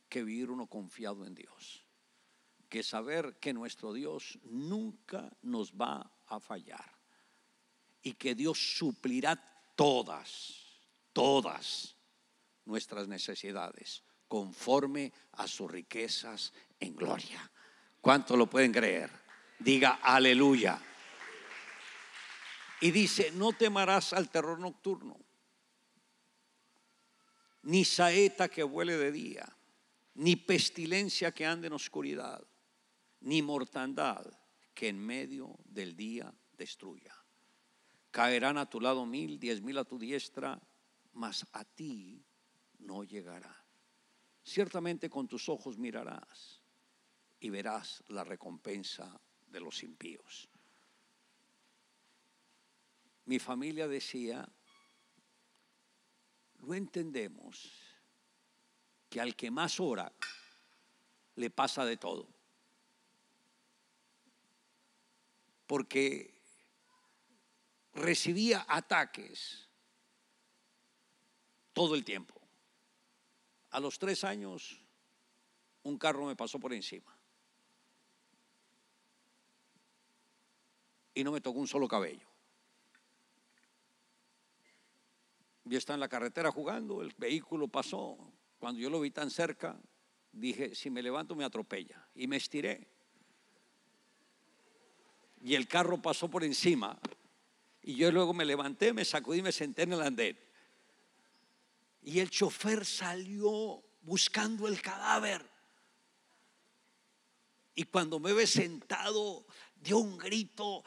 que 0.08 0.22
vivir 0.22 0.52
uno 0.52 0.68
confiado 0.68 1.26
en 1.26 1.34
Dios, 1.34 1.84
que 2.68 2.84
saber 2.84 3.40
que 3.40 3.52
nuestro 3.52 3.92
Dios 3.92 4.38
nunca 4.44 5.36
nos 5.42 5.72
va 5.72 6.08
a 6.26 6.38
fallar 6.38 7.00
y 8.00 8.12
que 8.12 8.36
Dios 8.36 8.76
suplirá 8.76 9.34
todas, 9.74 10.67
todas 11.18 11.96
nuestras 12.64 13.08
necesidades 13.08 14.04
conforme 14.28 15.12
a 15.32 15.48
sus 15.48 15.68
riquezas 15.68 16.52
en 16.78 16.94
gloria. 16.94 17.50
¿Cuánto 18.00 18.36
lo 18.36 18.46
pueden 18.46 18.70
creer? 18.70 19.10
Diga 19.58 19.98
aleluya. 20.00 20.80
Y 22.80 22.92
dice, 22.92 23.32
no 23.32 23.52
temerás 23.52 24.12
al 24.12 24.30
terror 24.30 24.60
nocturno, 24.60 25.18
ni 27.62 27.84
saeta 27.84 28.48
que 28.48 28.62
vuele 28.62 28.96
de 28.96 29.10
día, 29.10 29.56
ni 30.14 30.36
pestilencia 30.36 31.32
que 31.32 31.46
ande 31.46 31.66
en 31.66 31.72
oscuridad, 31.72 32.46
ni 33.22 33.42
mortandad 33.42 34.24
que 34.72 34.86
en 34.86 35.04
medio 35.04 35.58
del 35.64 35.96
día 35.96 36.32
destruya. 36.52 37.12
Caerán 38.12 38.56
a 38.56 38.70
tu 38.70 38.80
lado 38.80 39.04
mil, 39.04 39.40
diez 39.40 39.60
mil 39.60 39.78
a 39.78 39.84
tu 39.84 39.98
diestra, 39.98 40.62
mas 41.12 41.46
a 41.52 41.64
ti 41.64 42.24
no 42.78 43.04
llegará. 43.04 43.54
Ciertamente 44.42 45.10
con 45.10 45.28
tus 45.28 45.48
ojos 45.48 45.78
mirarás 45.78 46.62
y 47.40 47.50
verás 47.50 48.02
la 48.08 48.24
recompensa 48.24 49.20
de 49.46 49.60
los 49.60 49.82
impíos. 49.82 50.48
Mi 53.24 53.38
familia 53.38 53.86
decía, 53.86 54.48
no 56.60 56.74
entendemos 56.74 57.70
que 59.08 59.20
al 59.20 59.36
que 59.36 59.50
más 59.50 59.80
ora 59.80 60.12
le 61.34 61.50
pasa 61.50 61.84
de 61.84 61.96
todo. 61.96 62.28
Porque 65.66 66.40
recibía 67.92 68.64
ataques 68.68 69.67
todo 71.78 71.94
el 71.94 72.04
tiempo. 72.04 72.34
A 73.70 73.78
los 73.78 74.00
tres 74.00 74.24
años, 74.24 74.82
un 75.84 75.96
carro 75.96 76.26
me 76.26 76.34
pasó 76.34 76.58
por 76.58 76.72
encima. 76.72 77.16
Y 81.14 81.22
no 81.22 81.30
me 81.30 81.40
tocó 81.40 81.60
un 81.60 81.68
solo 81.68 81.86
cabello. 81.86 82.26
Yo 85.62 85.78
estaba 85.78 85.94
en 85.94 86.00
la 86.00 86.08
carretera 86.08 86.50
jugando, 86.50 87.00
el 87.00 87.14
vehículo 87.16 87.68
pasó. 87.68 88.18
Cuando 88.58 88.80
yo 88.80 88.90
lo 88.90 88.98
vi 88.98 89.12
tan 89.12 89.30
cerca, 89.30 89.80
dije, 90.32 90.74
si 90.74 90.90
me 90.90 91.00
levanto 91.00 91.36
me 91.36 91.44
atropella. 91.44 92.08
Y 92.16 92.26
me 92.26 92.38
estiré. 92.38 92.88
Y 95.42 95.54
el 95.54 95.68
carro 95.68 96.02
pasó 96.02 96.28
por 96.28 96.42
encima. 96.42 96.98
Y 97.82 97.94
yo 97.94 98.10
luego 98.10 98.34
me 98.34 98.44
levanté, 98.44 98.92
me 98.92 99.04
sacudí 99.04 99.38
y 99.38 99.42
me 99.42 99.52
senté 99.52 99.82
en 99.82 99.92
el 99.92 100.02
andén. 100.02 100.47
Y 102.02 102.20
el 102.20 102.30
chofer 102.30 102.84
salió 102.84 103.82
buscando 104.00 104.68
el 104.68 104.80
cadáver. 104.80 105.48
Y 107.74 107.84
cuando 107.84 108.18
me 108.18 108.32
ve 108.32 108.46
sentado, 108.46 109.46
dio 109.76 109.98
un 109.98 110.18
grito, 110.18 110.82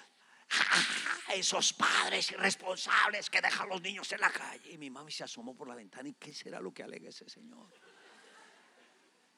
esos 1.33 1.73
padres 1.73 2.31
irresponsables 2.31 3.29
que 3.29 3.41
dejan 3.41 3.69
los 3.69 3.81
niños 3.81 4.11
en 4.11 4.19
la 4.19 4.31
calle. 4.31 4.71
Y 4.71 4.77
mi 4.77 4.89
mami 4.89 5.11
se 5.11 5.23
asomó 5.23 5.55
por 5.55 5.67
la 5.67 5.75
ventana 5.75 6.09
y 6.09 6.13
¿qué 6.13 6.33
será 6.33 6.59
lo 6.59 6.73
que 6.73 6.83
alega 6.83 7.09
ese 7.09 7.29
señor? 7.29 7.69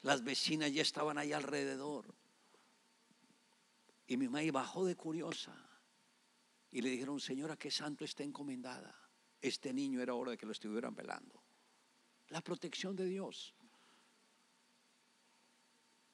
Las 0.02 0.24
vecinas 0.24 0.72
ya 0.74 0.82
estaban 0.82 1.18
ahí 1.18 1.32
alrededor. 1.32 2.14
Y 4.08 4.18
mi 4.18 4.28
mamá 4.28 4.52
bajó 4.52 4.86
de 4.86 4.96
curiosa. 4.96 5.56
Y 6.72 6.82
le 6.82 6.90
dijeron, 6.90 7.20
señora, 7.20 7.56
qué 7.56 7.70
santo 7.70 8.04
está 8.04 8.24
encomendada. 8.24 9.00
Este 9.40 9.72
niño 9.72 10.02
era 10.02 10.16
hora 10.16 10.32
de 10.32 10.38
que 10.38 10.46
lo 10.46 10.52
estuvieran 10.52 10.96
velando. 10.96 11.43
La 12.34 12.42
protección 12.42 12.96
de 12.96 13.06
Dios. 13.06 13.54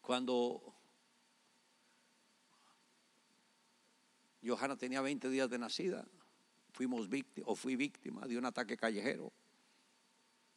Cuando 0.02 0.76
Johanna 4.44 4.76
tenía 4.76 5.00
20 5.00 5.30
días 5.30 5.50
de 5.50 5.58
nacida. 5.58 6.06
Fuimos 6.74 7.08
víctimas, 7.08 7.50
o 7.50 7.56
fui 7.56 7.78
víctima 7.78 8.28
de 8.28 8.38
un 8.38 8.44
ataque 8.44 8.76
callejero 8.76 9.32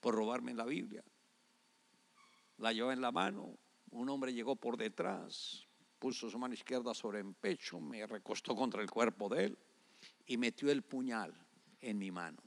por 0.00 0.16
robarme 0.16 0.52
la 0.52 0.64
Biblia. 0.64 1.04
La 2.58 2.72
llevó 2.72 2.90
en 2.90 3.00
la 3.00 3.12
mano, 3.12 3.56
un 3.92 4.08
hombre 4.08 4.34
llegó 4.34 4.56
por 4.56 4.76
detrás, 4.76 5.64
puso 6.00 6.28
su 6.28 6.40
mano 6.40 6.54
izquierda 6.54 6.92
sobre 6.92 7.20
el 7.20 7.34
pecho, 7.34 7.78
me 7.78 8.04
recostó 8.04 8.56
contra 8.56 8.82
el 8.82 8.90
cuerpo 8.90 9.28
de 9.28 9.44
él 9.44 9.58
y 10.26 10.38
metió 10.38 10.72
el 10.72 10.82
puñal 10.82 11.32
en 11.80 11.98
mi 11.98 12.10
mano, 12.10 12.42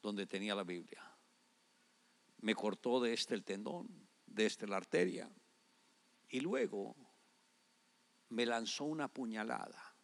donde 0.00 0.26
tenía 0.26 0.54
la 0.54 0.64
Biblia. 0.64 1.15
Me 2.38 2.54
cortó 2.54 3.00
de 3.00 3.12
este 3.12 3.34
el 3.34 3.44
tendón, 3.44 4.08
de 4.26 4.46
este 4.46 4.66
la 4.66 4.76
arteria, 4.76 5.30
y 6.28 6.40
luego 6.40 6.96
me 8.28 8.46
lanzó 8.46 8.84
una 8.84 9.08
puñalada 9.08 9.94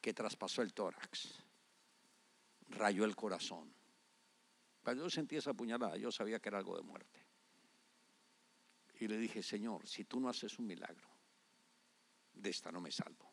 que 0.00 0.14
traspasó 0.14 0.62
el 0.62 0.72
tórax, 0.72 1.44
rayó 2.68 3.04
el 3.04 3.16
corazón. 3.16 3.74
Cuando 4.82 5.04
yo 5.04 5.10
sentí 5.10 5.36
esa 5.36 5.54
puñalada, 5.54 5.96
yo 5.96 6.12
sabía 6.12 6.38
que 6.40 6.50
era 6.50 6.58
algo 6.58 6.76
de 6.76 6.82
muerte. 6.82 7.26
Y 9.00 9.08
le 9.08 9.16
dije, 9.16 9.42
Señor, 9.42 9.86
si 9.86 10.04
tú 10.04 10.20
no 10.20 10.28
haces 10.28 10.58
un 10.58 10.66
milagro, 10.66 11.08
de 12.34 12.50
esta 12.50 12.70
no 12.70 12.80
me 12.80 12.90
salvo. 12.90 13.32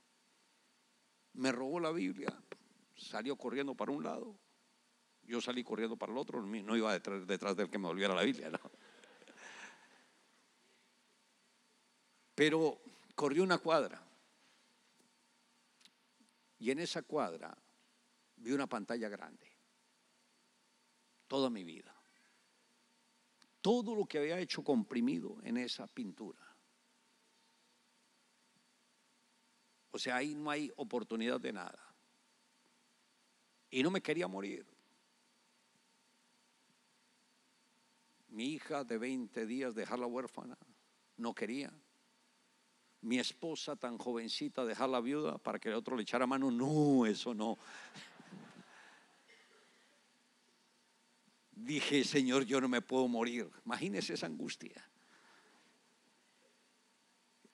Me 1.34 1.52
robó 1.52 1.80
la 1.80 1.92
Biblia, 1.92 2.42
salió 2.96 3.36
corriendo 3.36 3.76
para 3.76 3.92
un 3.92 4.04
lado, 4.04 4.40
yo 5.32 5.39
salí 5.39 5.63
corriendo 5.63 5.96
para 5.96 6.12
el 6.12 6.17
otro, 6.17 6.41
no 6.41 6.76
iba 6.76 6.91
detrás, 6.91 7.56
del 7.56 7.70
que 7.70 7.78
me 7.78 7.88
volviera 7.88 8.13
la 8.13 8.24
Biblia. 8.24 8.52
Pero 12.36 12.82
corrió 13.15 13.41
una 13.44 13.58
cuadra 13.58 14.06
y 16.60 16.70
en 16.70 16.80
esa 16.80 17.02
cuadra 17.04 17.58
vi 18.36 18.52
una 18.52 18.67
pantalla 18.67 19.08
grande. 19.08 19.48
Toda 21.28 21.50
mi 21.50 21.63
vida. 21.63 21.96
Todo 23.62 23.96
lo 23.96 24.06
que 24.06 24.17
había 24.17 24.38
hecho 24.39 24.63
comprimido 24.63 25.38
en 25.44 25.56
esa 25.58 25.88
pintura. 25.88 26.39
O 29.91 29.98
sea, 29.98 30.17
ahí 30.17 30.36
no 30.36 30.50
hay 30.50 30.72
oportunidad 30.76 31.39
de 31.39 31.54
nada. 31.54 31.96
Y 33.70 33.82
no 33.82 33.91
me 33.91 34.02
quería 34.02 34.28
morir. 34.28 34.71
Mi 38.32 38.48
hija 38.54 38.84
de 38.84 38.98
20 38.98 39.46
días 39.46 39.76
dejarla 39.76 40.08
huérfana, 40.08 40.58
no 41.17 41.34
quería 41.34 41.72
mi 43.02 43.17
esposa 43.17 43.76
tan 43.76 43.98
jovencita 43.98 44.63
dejar 44.63 44.89
la 44.89 45.02
viuda 45.02 45.38
para 45.39 45.60
que 45.60 45.70
el 45.70 45.76
otro 45.76 45.96
le 45.96 46.04
echara 46.04 46.28
mano. 46.28 46.52
No, 46.52 47.06
eso 47.06 47.34
no. 47.34 47.58
Dije, 51.52 52.04
Señor, 52.04 52.44
yo 52.46 52.62
no 52.62 52.70
me 52.70 52.82
puedo 52.82 53.08
morir. 53.08 53.50
Imagínese 53.65 54.13
esa 54.13 54.28
angustia. 54.28 54.88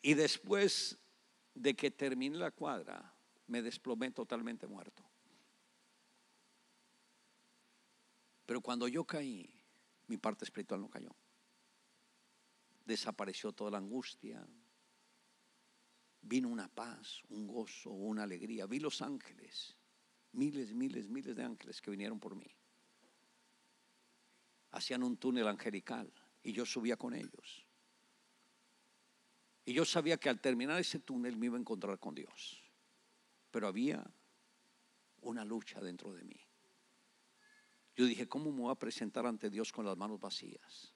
Y 0.01 0.13
después 0.13 0.97
de 1.53 1.75
que 1.75 1.91
terminé 1.91 2.37
la 2.37 2.51
cuadra, 2.51 3.13
me 3.47 3.61
desplomé 3.61 4.11
totalmente 4.11 4.67
muerto. 4.67 5.03
Pero 8.45 8.61
cuando 8.61 8.87
yo 8.87 9.03
caí, 9.05 9.49
mi 10.07 10.17
parte 10.17 10.45
espiritual 10.45 10.81
no 10.81 10.89
cayó. 10.89 11.13
Desapareció 12.85 13.51
toda 13.51 13.71
la 13.71 13.77
angustia, 13.77 14.45
vino 16.21 16.49
una 16.49 16.67
paz, 16.67 17.21
un 17.29 17.47
gozo, 17.47 17.91
una 17.91 18.23
alegría. 18.23 18.65
Vi 18.65 18.79
los 18.79 19.01
ángeles, 19.01 19.75
miles, 20.33 20.73
miles, 20.73 21.09
miles 21.09 21.35
de 21.35 21.43
ángeles 21.43 21.81
que 21.81 21.91
vinieron 21.91 22.19
por 22.19 22.35
mí. 22.35 22.47
Hacían 24.71 25.03
un 25.03 25.17
túnel 25.17 25.47
angelical 25.47 26.11
y 26.43 26.53
yo 26.53 26.65
subía 26.65 26.97
con 26.97 27.13
ellos. 27.13 27.65
Y 29.65 29.73
yo 29.73 29.83
sabía 29.83 30.17
que 30.17 30.29
al 30.29 30.39
terminar 30.39 30.79
ese 30.79 30.99
túnel 30.99 31.35
me 31.35 31.47
iba 31.47 31.57
a 31.57 31.59
encontrar 31.59 31.99
con 31.99 32.15
Dios. 32.15 32.63
Pero 33.51 33.67
había 33.67 34.05
una 35.21 35.43
lucha 35.43 35.81
dentro 35.81 36.13
de 36.13 36.23
mí. 36.23 36.46
Yo 37.97 38.05
dije, 38.05 38.27
¿cómo 38.27 38.51
me 38.51 38.61
voy 38.61 38.71
a 38.71 38.75
presentar 38.75 39.25
ante 39.25 39.49
Dios 39.49 39.71
con 39.71 39.83
las 39.83 39.97
manos 39.97 40.19
vacías? 40.19 40.93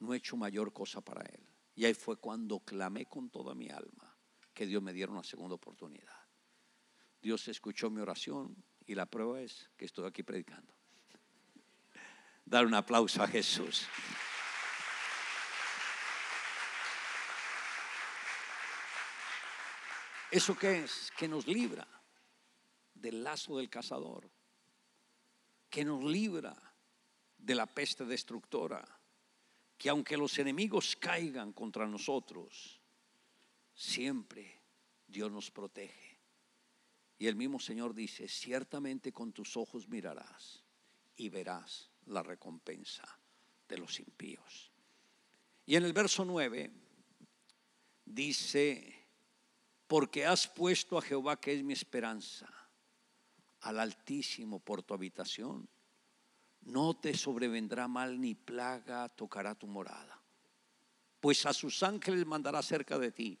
No 0.00 0.12
he 0.12 0.16
hecho 0.16 0.36
mayor 0.36 0.72
cosa 0.72 1.00
para 1.00 1.22
Él. 1.22 1.46
Y 1.76 1.84
ahí 1.84 1.94
fue 1.94 2.16
cuando 2.16 2.58
clamé 2.58 3.06
con 3.06 3.30
toda 3.30 3.54
mi 3.54 3.70
alma 3.70 4.18
que 4.52 4.66
Dios 4.66 4.82
me 4.82 4.92
diera 4.92 5.12
una 5.12 5.22
segunda 5.22 5.54
oportunidad. 5.54 6.26
Dios 7.22 7.46
escuchó 7.46 7.88
mi 7.88 8.00
oración 8.00 8.56
y 8.84 8.96
la 8.96 9.06
prueba 9.06 9.40
es 9.40 9.70
que 9.76 9.84
estoy 9.84 10.08
aquí 10.08 10.24
predicando. 10.24 10.74
Dar 12.44 12.66
un 12.66 12.74
aplauso 12.74 13.22
a 13.22 13.28
Jesús. 13.28 13.86
¿Eso 20.32 20.56
qué 20.58 20.82
es? 20.82 21.12
Que 21.16 21.28
nos 21.28 21.46
libra 21.46 21.86
del 22.94 23.22
lazo 23.22 23.58
del 23.58 23.70
cazador, 23.70 24.28
que 25.70 25.84
nos 25.84 26.02
libra 26.04 26.56
de 27.38 27.54
la 27.54 27.66
peste 27.66 28.04
destructora 28.04 28.84
que 29.80 29.88
aunque 29.88 30.18
los 30.18 30.38
enemigos 30.38 30.94
caigan 30.94 31.54
contra 31.54 31.86
nosotros, 31.86 32.78
siempre 33.72 34.60
Dios 35.06 35.32
nos 35.32 35.50
protege. 35.50 36.18
Y 37.16 37.26
el 37.26 37.34
mismo 37.34 37.58
Señor 37.58 37.94
dice, 37.94 38.28
ciertamente 38.28 39.10
con 39.10 39.32
tus 39.32 39.56
ojos 39.56 39.88
mirarás 39.88 40.62
y 41.16 41.30
verás 41.30 41.90
la 42.06 42.22
recompensa 42.22 43.08
de 43.66 43.78
los 43.78 43.98
impíos. 44.00 44.70
Y 45.64 45.76
en 45.76 45.84
el 45.84 45.94
verso 45.94 46.26
9 46.26 46.70
dice, 48.04 49.06
porque 49.86 50.26
has 50.26 50.46
puesto 50.46 50.98
a 50.98 51.02
Jehová 51.02 51.40
que 51.40 51.54
es 51.54 51.62
mi 51.62 51.72
esperanza, 51.72 52.59
al 53.60 53.80
Altísimo 53.80 54.58
por 54.60 54.82
tu 54.82 54.94
habitación, 54.94 55.68
no 56.62 56.94
te 56.94 57.14
sobrevendrá 57.14 57.88
mal 57.88 58.20
ni 58.20 58.34
plaga 58.34 59.08
tocará 59.08 59.54
tu 59.54 59.66
morada, 59.66 60.20
pues 61.20 61.46
a 61.46 61.52
sus 61.52 61.82
ángeles 61.82 62.26
mandará 62.26 62.62
cerca 62.62 62.98
de 62.98 63.12
ti 63.12 63.38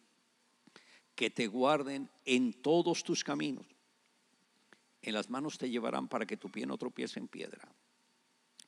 que 1.14 1.30
te 1.30 1.46
guarden 1.46 2.10
en 2.24 2.62
todos 2.62 3.04
tus 3.04 3.22
caminos. 3.22 3.66
En 5.02 5.14
las 5.14 5.28
manos 5.28 5.58
te 5.58 5.68
llevarán 5.68 6.08
para 6.08 6.26
que 6.26 6.36
tu 6.36 6.50
pie 6.50 6.66
no 6.66 6.78
tropiece 6.78 7.18
en 7.18 7.28
piedra. 7.28 7.68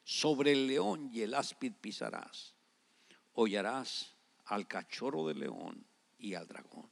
Sobre 0.04 0.52
el 0.52 0.66
león 0.66 1.08
y 1.12 1.22
el 1.22 1.34
áspid 1.34 1.72
pisarás. 1.80 2.54
Hollarás 3.34 4.14
al 4.46 4.66
cachorro 4.66 5.26
del 5.28 5.40
león 5.40 5.84
y 6.18 6.34
al 6.34 6.46
dragón. 6.46 6.90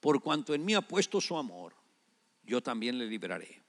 Por 0.00 0.20
cuanto 0.20 0.54
en 0.54 0.64
mí 0.64 0.74
ha 0.74 0.80
puesto 0.82 1.20
su 1.20 1.36
amor, 1.36 1.74
yo 2.46 2.62
también 2.62 2.98
le 2.98 3.06
libraré. 3.06 3.62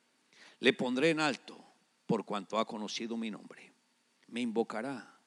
Le 0.59 0.73
pondré 0.73 1.09
en 1.09 1.19
alto 1.19 1.57
por 2.05 2.25
cuanto 2.25 2.59
ha 2.59 2.65
conocido 2.65 3.17
mi 3.17 3.29
nombre. 3.29 3.73
Me 4.27 4.41
invocará 4.41 5.19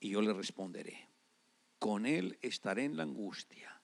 y 0.00 0.10
yo 0.10 0.22
le 0.22 0.32
responderé. 0.32 1.08
Con 1.78 2.06
él 2.06 2.38
estaré 2.40 2.84
en 2.84 2.96
la 2.96 3.02
angustia 3.02 3.82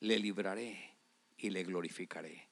le 0.00 0.18
libraré 0.18 0.96
y 1.36 1.50
le 1.50 1.64
glorificaré. 1.64 2.48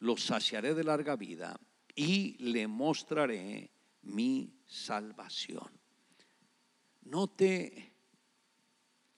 Lo 0.00 0.16
saciaré 0.16 0.74
de 0.74 0.84
larga 0.84 1.16
vida 1.16 1.58
y 1.94 2.36
le 2.38 2.66
mostraré 2.66 3.70
mi 4.02 4.52
salvación. 4.66 5.70
Note 7.02 7.92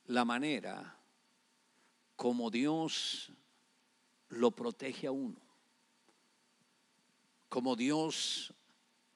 la 0.06 0.24
manera 0.24 0.98
como 2.16 2.50
Dios 2.50 3.32
lo 4.28 4.50
protege 4.50 5.06
a 5.06 5.12
uno, 5.12 5.40
como 7.48 7.76
Dios 7.76 8.52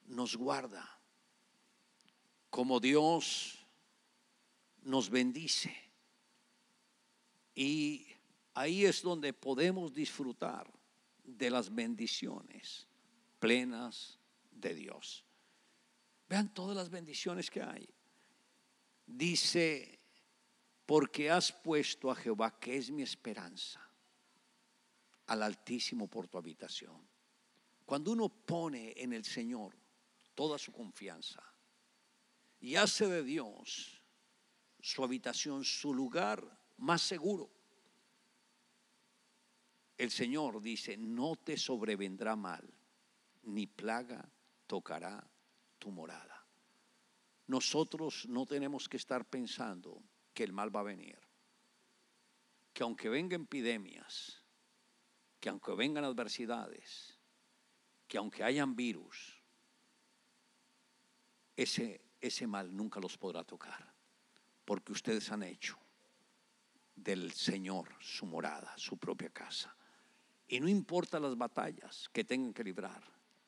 nos 0.05 0.35
guarda, 0.35 0.99
como 2.49 2.79
Dios 2.79 3.65
nos 4.83 5.09
bendice. 5.09 5.75
Y 7.55 8.13
Ahí 8.55 8.85
es 8.85 9.01
donde 9.01 9.33
podemos 9.33 9.93
disfrutar 9.93 10.71
de 11.23 11.49
las 11.49 11.73
bendiciones 11.73 12.87
plenas 13.39 14.19
de 14.51 14.75
Dios. 14.75 15.25
Vean 16.29 16.53
todas 16.53 16.75
las 16.75 16.89
bendiciones 16.89 17.49
que 17.49 17.61
hay. 17.63 17.89
Dice, 19.05 19.99
porque 20.85 21.31
has 21.31 21.51
puesto 21.51 22.11
a 22.11 22.15
Jehová, 22.15 22.57
que 22.59 22.77
es 22.77 22.91
mi 22.91 23.01
esperanza, 23.01 23.81
al 25.27 25.41
Altísimo 25.41 26.07
por 26.07 26.27
tu 26.27 26.37
habitación. 26.37 27.01
Cuando 27.85 28.11
uno 28.11 28.29
pone 28.29 28.93
en 28.97 29.13
el 29.13 29.25
Señor 29.25 29.75
toda 30.33 30.57
su 30.57 30.71
confianza 30.71 31.43
y 32.59 32.75
hace 32.75 33.07
de 33.07 33.23
Dios 33.23 34.01
su 34.79 35.03
habitación, 35.03 35.63
su 35.63 35.93
lugar 35.93 36.43
más 36.77 37.01
seguro, 37.01 37.49
el 39.97 40.11
Señor 40.11 40.61
dice, 40.61 40.97
no 40.97 41.35
te 41.35 41.57
sobrevendrá 41.57 42.35
mal, 42.35 42.67
ni 43.43 43.67
plaga 43.67 44.27
tocará 44.67 45.25
tu 45.77 45.91
morada. 45.91 46.45
Nosotros 47.47 48.25
no 48.27 48.45
tenemos 48.45 48.87
que 48.89 48.97
estar 48.97 49.25
pensando 49.25 50.01
que 50.33 50.43
el 50.43 50.53
mal 50.53 50.75
va 50.75 50.79
a 50.79 50.83
venir. 50.83 51.19
Que 52.73 52.83
aunque 52.83 53.09
vengan 53.09 53.43
epidemias, 53.43 54.41
que 55.39 55.49
aunque 55.49 55.75
vengan 55.75 56.05
adversidades, 56.05 57.12
que 58.13 58.19
aunque 58.19 58.43
hayan 58.43 58.75
virus, 58.75 59.41
ese, 61.57 61.99
ese 62.21 62.45
mal 62.45 62.69
nunca 62.77 62.99
los 62.99 63.17
podrá 63.17 63.43
tocar. 63.43 63.91
Porque 64.63 64.91
ustedes 64.91 65.31
han 65.31 65.41
hecho 65.41 65.79
del 66.95 67.31
Señor 67.31 67.89
su 67.99 68.27
morada, 68.27 68.71
su 68.77 68.97
propia 68.97 69.31
casa. 69.31 69.75
Y 70.47 70.59
no 70.59 70.67
importa 70.67 71.19
las 71.19 71.35
batallas 71.35 72.07
que 72.13 72.23
tengan 72.23 72.53
que 72.53 72.63
librar, 72.63 73.01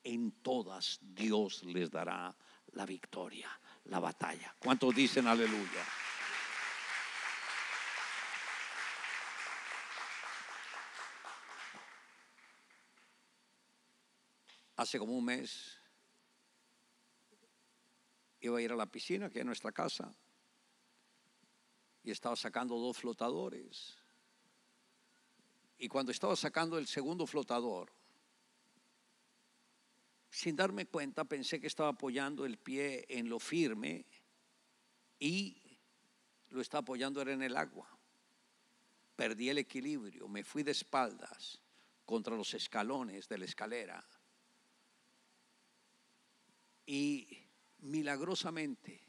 en 0.04 0.32
todas 0.42 0.98
Dios 1.00 1.64
les 1.64 1.92
dará 1.92 2.36
la 2.72 2.88
victoria, 2.88 3.52
la 3.84 4.00
batalla. 4.00 4.56
¿Cuántos 4.58 4.96
dicen 4.96 5.28
aleluya? 5.28 5.86
Hace 14.76 15.00
como 15.00 15.18
un 15.18 15.26
mes 15.26 15.80
iba 18.40 18.58
a 18.58 18.62
ir 18.62 18.72
a 18.72 18.76
la 18.76 18.86
piscina, 18.86 19.30
que 19.30 19.40
es 19.40 19.46
nuestra 19.46 19.72
casa, 19.72 20.14
y 22.04 22.12
estaba 22.12 22.36
sacando 22.36 22.78
dos 22.78 22.98
flotadores 22.98 24.06
y 25.78 25.88
cuando 25.88 26.12
estaba 26.12 26.36
sacando 26.36 26.78
el 26.78 26.88
segundo 26.88 27.28
flotador, 27.28 27.92
sin 30.30 30.56
darme 30.56 30.86
cuenta, 30.86 31.26
pensé 31.26 31.60
que 31.60 31.68
estaba 31.68 31.90
apoyando 31.90 32.46
el 32.46 32.58
pie 32.58 33.06
en 33.10 33.30
lo 33.30 33.40
firme 33.40 34.06
y 35.20 35.62
lo 36.50 36.62
estaba 36.62 36.82
apoyando 36.82 37.22
era 37.22 37.34
en 37.34 37.42
el 37.42 37.56
agua. 37.56 37.90
Perdí 39.16 39.50
el 39.50 39.58
equilibrio, 39.58 40.28
me 40.28 40.44
fui 40.44 40.64
de 40.64 40.72
espaldas 40.72 41.62
contra 42.06 42.36
los 42.36 42.54
escalones 42.54 43.28
de 43.28 43.38
la 43.38 43.46
escalera 43.46 44.06
y 46.86 47.28
milagrosamente 47.80 49.02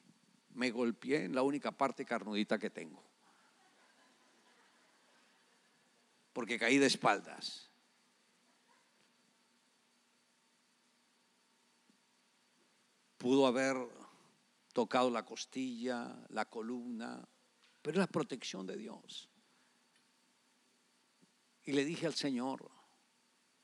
me 0.55 0.71
golpeé 0.71 1.25
en 1.25 1.35
la 1.35 1.43
única 1.43 1.73
parte 1.73 2.05
carnudita 2.05 2.59
que 2.59 2.71
tengo. 2.71 3.07
porque 6.37 6.59
caí 6.59 6.77
de 6.77 6.85
espaldas. 6.85 7.71
Pudo 13.17 13.47
haber 13.47 13.75
tocado 14.75 15.09
la 15.09 15.25
costilla, 15.25 16.15
la 16.29 16.45
columna, 16.45 17.27
pero 17.81 17.95
es 17.95 17.99
la 18.01 18.07
protección 18.07 18.67
de 18.67 18.77
Dios. 18.77 19.31
Y 21.65 21.73
le 21.73 21.87
dije 21.87 22.05
al 22.05 22.15
Señor, 22.15 22.71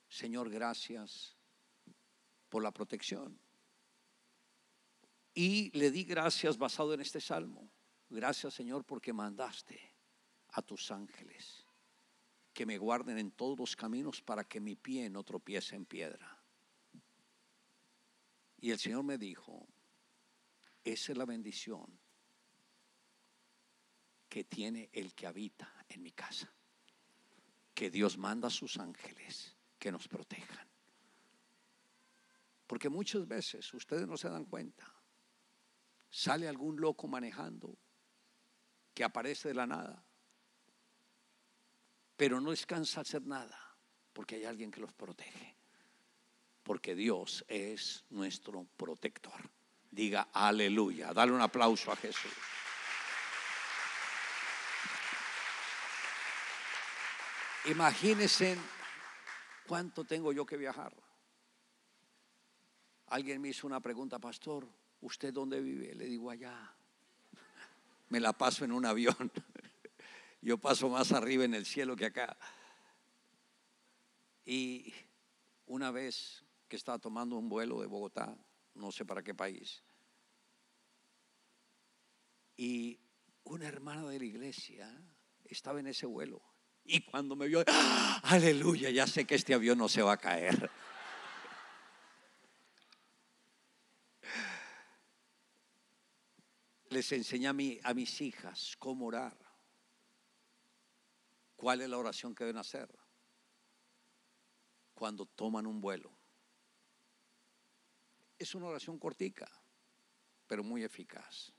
Señor, 0.08 0.48
gracias 0.48 1.36
por 2.48 2.62
la 2.62 2.70
protección. 2.70 3.38
Y 5.34 5.70
le 5.76 5.90
di 5.90 6.04
gracias 6.04 6.58
basado 6.58 6.92
en 6.94 7.00
este 7.00 7.20
salmo. 7.20 7.70
Gracias, 8.08 8.54
Señor, 8.54 8.84
porque 8.84 9.12
mandaste 9.12 9.80
a 10.50 10.62
tus 10.62 10.90
ángeles 10.90 11.66
que 12.52 12.66
me 12.66 12.76
guarden 12.76 13.18
en 13.18 13.30
todos 13.30 13.58
los 13.58 13.74
caminos 13.74 14.20
para 14.20 14.44
que 14.44 14.60
mi 14.60 14.76
pie 14.76 15.08
no 15.08 15.24
tropiece 15.24 15.74
en 15.74 15.86
piedra. 15.86 16.38
Y 18.58 18.70
el 18.70 18.78
Señor 18.78 19.02
me 19.02 19.16
dijo, 19.16 19.66
esa 20.84 21.12
es 21.12 21.18
la 21.18 21.24
bendición 21.24 21.98
que 24.28 24.44
tiene 24.44 24.90
el 24.92 25.14
que 25.14 25.26
habita 25.26 25.84
en 25.88 26.02
mi 26.02 26.12
casa. 26.12 26.52
Que 27.74 27.90
Dios 27.90 28.18
manda 28.18 28.48
a 28.48 28.50
sus 28.50 28.78
ángeles 28.78 29.56
que 29.78 29.90
nos 29.90 30.06
protejan. 30.06 30.68
Porque 32.66 32.88
muchas 32.88 33.26
veces 33.26 33.72
ustedes 33.74 34.06
no 34.06 34.16
se 34.16 34.28
dan 34.28 34.44
cuenta. 34.44 35.01
Sale 36.12 36.46
algún 36.46 36.80
loco 36.80 37.08
manejando 37.08 37.76
que 38.94 39.02
aparece 39.02 39.48
de 39.48 39.54
la 39.54 39.66
nada 39.66 40.04
pero 42.22 42.40
no 42.40 42.52
descansa 42.52 43.00
hacer 43.00 43.26
nada, 43.26 43.58
porque 44.12 44.36
hay 44.36 44.44
alguien 44.44 44.70
que 44.70 44.80
los 44.80 44.92
protege. 44.92 45.56
Porque 46.62 46.94
Dios 46.94 47.44
es 47.48 48.04
nuestro 48.10 48.64
protector. 48.76 49.50
Diga 49.90 50.28
aleluya. 50.32 51.12
Dale 51.12 51.32
un 51.32 51.40
aplauso 51.40 51.90
a 51.90 51.96
Jesús. 51.96 52.30
Imagínense 57.64 58.56
cuánto 59.66 60.04
tengo 60.04 60.32
yo 60.32 60.46
que 60.46 60.56
viajar. 60.56 60.94
Alguien 63.08 63.42
me 63.42 63.48
hizo 63.48 63.66
una 63.66 63.80
pregunta, 63.80 64.20
pastor, 64.20 64.68
¿usted 65.02 65.32
dónde 65.32 65.60
vive? 65.60 65.94
Le 65.94 66.06
digo 66.06 66.30
allá. 66.30 66.74
Me 68.08 68.20
la 68.20 68.32
paso 68.32 68.64
en 68.64 68.72
un 68.72 68.86
avión. 68.86 69.16
Yo 70.40 70.58
paso 70.58 70.88
más 70.88 71.12
arriba 71.12 71.44
en 71.44 71.54
el 71.54 71.66
cielo 71.66 71.94
que 71.94 72.06
acá. 72.06 72.36
Y 74.44 74.92
una 75.66 75.90
vez 75.90 76.44
que 76.68 76.76
estaba 76.76 76.98
tomando 76.98 77.36
un 77.36 77.48
vuelo 77.48 77.80
de 77.80 77.86
Bogotá, 77.86 78.36
no 78.74 78.90
sé 78.90 79.04
para 79.04 79.22
qué 79.22 79.34
país, 79.34 79.84
y 82.56 82.98
una 83.44 83.68
hermana 83.68 84.08
de 84.08 84.18
la 84.18 84.24
iglesia 84.24 84.90
estaba 85.44 85.80
en 85.80 85.86
ese 85.86 86.06
vuelo. 86.06 86.42
Y 86.84 87.00
cuando 87.00 87.36
me 87.36 87.46
vio, 87.46 87.62
¡ah! 87.66 88.20
aleluya, 88.24 88.90
ya 88.90 89.06
sé 89.06 89.24
que 89.24 89.36
este 89.36 89.54
avión 89.54 89.78
no 89.78 89.88
se 89.88 90.02
va 90.02 90.14
a 90.14 90.16
caer. 90.16 90.70
Les 96.92 97.10
enseñé 97.12 97.48
a, 97.48 97.94
mis 97.94 98.20
hijas 98.20 98.76
cómo 98.78 99.06
orar. 99.06 99.34
¿Cuál 101.56 101.80
es 101.80 101.88
la 101.88 101.96
oración 101.96 102.34
que 102.34 102.44
deben 102.44 102.60
hacer? 102.60 102.86
Cuando 104.92 105.24
toman 105.24 105.66
un 105.66 105.80
vuelo. 105.80 106.12
Es 108.38 108.54
una 108.54 108.66
oración 108.66 108.98
cortica, 108.98 109.50
pero 110.46 110.62
muy 110.62 110.84
eficaz. 110.84 111.54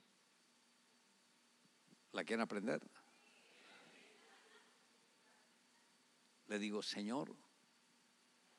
¿La 2.12 2.22
quieren 2.22 2.42
aprender? 2.42 2.80
Le 6.46 6.60
digo, 6.60 6.80
Señor, 6.80 7.34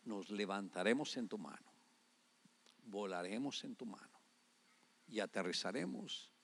nos 0.04 0.30
levantaremos 0.30 1.16
en 1.16 1.30
tu 1.30 1.38
mano, 1.38 1.72
volaremos 2.84 3.64
en 3.64 3.78
tu 3.78 3.86
mano 3.86 4.20
y 5.08 5.22
aterrizaremos 5.22 6.35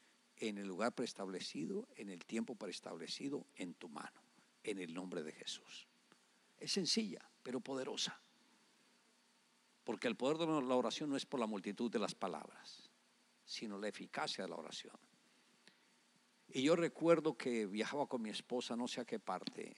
en 0.41 0.57
el 0.57 0.67
lugar 0.67 0.93
preestablecido, 0.93 1.87
en 1.95 2.09
el 2.09 2.25
tiempo 2.25 2.55
preestablecido, 2.55 3.45
en 3.55 3.75
tu 3.75 3.87
mano, 3.87 4.21
en 4.63 4.79
el 4.79 4.91
nombre 4.91 5.21
de 5.21 5.31
Jesús. 5.31 5.87
Es 6.57 6.71
sencilla, 6.71 7.29
pero 7.43 7.61
poderosa. 7.61 8.19
Porque 9.83 10.07
el 10.07 10.17
poder 10.17 10.37
de 10.37 10.47
la 10.47 10.75
oración 10.75 11.11
no 11.11 11.15
es 11.15 11.27
por 11.27 11.39
la 11.39 11.45
multitud 11.45 11.91
de 11.91 11.99
las 11.99 12.15
palabras, 12.15 12.89
sino 13.45 13.77
la 13.77 13.87
eficacia 13.87 14.43
de 14.43 14.49
la 14.49 14.55
oración. 14.55 14.97
Y 16.49 16.63
yo 16.63 16.75
recuerdo 16.75 17.37
que 17.37 17.67
viajaba 17.67 18.07
con 18.07 18.23
mi 18.23 18.31
esposa, 18.31 18.75
no 18.75 18.87
sé 18.87 19.01
a 19.01 19.05
qué 19.05 19.19
parte, 19.19 19.77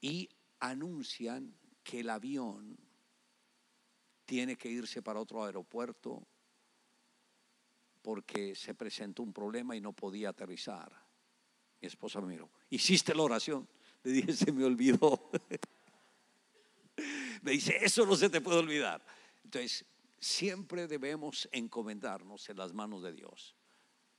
y 0.00 0.30
anuncian 0.60 1.54
que 1.84 2.00
el 2.00 2.08
avión 2.08 2.78
tiene 4.24 4.56
que 4.56 4.70
irse 4.70 5.02
para 5.02 5.20
otro 5.20 5.44
aeropuerto 5.44 6.26
porque 8.06 8.54
se 8.54 8.72
presentó 8.72 9.24
un 9.24 9.32
problema 9.32 9.74
y 9.74 9.80
no 9.80 9.92
podía 9.92 10.28
aterrizar. 10.28 10.92
Mi 11.80 11.88
esposa 11.88 12.20
me 12.20 12.28
miró, 12.28 12.48
¿hiciste 12.70 13.12
la 13.12 13.22
oración? 13.22 13.68
Le 14.04 14.12
dije, 14.12 14.32
se 14.32 14.52
me 14.52 14.64
olvidó. 14.64 15.28
me 17.42 17.50
dice, 17.50 17.76
eso 17.82 18.06
no 18.06 18.14
se 18.14 18.30
te 18.30 18.40
puede 18.40 18.60
olvidar. 18.60 19.04
Entonces, 19.42 19.84
siempre 20.20 20.86
debemos 20.86 21.48
encomendarnos 21.50 22.48
en 22.48 22.58
las 22.58 22.72
manos 22.72 23.02
de 23.02 23.12
Dios. 23.12 23.56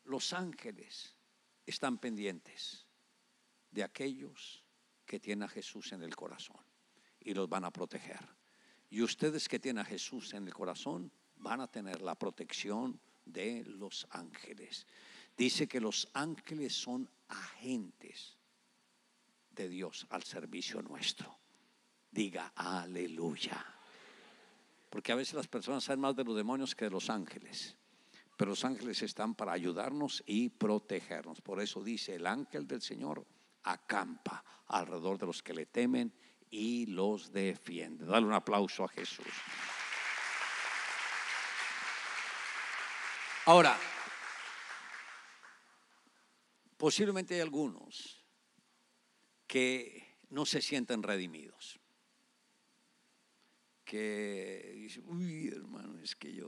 Los 0.03 0.33
ángeles 0.33 1.15
están 1.65 1.97
pendientes 1.97 2.85
de 3.71 3.85
aquellos 3.85 4.65
que 5.05 5.17
tienen 5.17 5.43
a 5.43 5.47
Jesús 5.47 5.93
en 5.93 6.03
el 6.03 6.13
corazón 6.13 6.59
y 7.21 7.33
los 7.33 7.47
van 7.47 7.63
a 7.63 7.71
proteger. 7.71 8.19
Y 8.89 9.01
ustedes 9.01 9.47
que 9.47 9.61
tienen 9.61 9.79
a 9.79 9.85
Jesús 9.85 10.33
en 10.33 10.45
el 10.45 10.53
corazón 10.53 11.09
van 11.37 11.61
a 11.61 11.71
tener 11.71 12.01
la 12.01 12.15
protección 12.15 12.99
de 13.31 13.63
los 13.65 14.07
ángeles. 14.11 14.85
Dice 15.37 15.67
que 15.67 15.79
los 15.79 16.09
ángeles 16.13 16.73
son 16.73 17.09
agentes 17.27 18.37
de 19.51 19.69
Dios 19.69 20.07
al 20.09 20.23
servicio 20.23 20.81
nuestro. 20.81 21.37
Diga 22.11 22.53
aleluya. 22.55 23.65
Porque 24.89 25.11
a 25.11 25.15
veces 25.15 25.35
las 25.35 25.47
personas 25.47 25.83
saben 25.83 25.99
más 25.99 26.15
de 26.15 26.23
los 26.23 26.35
demonios 26.35 26.73
que 26.73 26.85
de 26.85 26.91
los 26.91 27.09
ángeles. 27.09 27.75
Pero 28.37 28.51
los 28.51 28.63
ángeles 28.65 29.01
están 29.01 29.35
para 29.35 29.51
ayudarnos 29.51 30.23
y 30.25 30.49
protegernos. 30.49 31.41
Por 31.41 31.61
eso 31.61 31.83
dice, 31.83 32.15
el 32.15 32.27
ángel 32.27 32.67
del 32.67 32.81
Señor 32.81 33.25
acampa 33.63 34.43
alrededor 34.67 35.17
de 35.17 35.25
los 35.25 35.43
que 35.43 35.53
le 35.53 35.65
temen 35.65 36.13
y 36.49 36.85
los 36.85 37.31
defiende. 37.31 38.05
Dale 38.05 38.25
un 38.25 38.33
aplauso 38.33 38.83
a 38.83 38.87
Jesús. 38.87 39.25
Ahora, 43.47 43.79
posiblemente 46.75 47.35
hay 47.35 47.39
algunos 47.39 48.21
que 49.47 50.17
no 50.31 50.45
se 50.45 50.61
sienten 50.61 51.01
redimidos. 51.01 51.79
Que 53.85 54.73
dicen, 54.75 55.05
uy, 55.07 55.47
hermano, 55.47 55.97
es 55.97 56.13
que 56.17 56.33
yo 56.33 56.43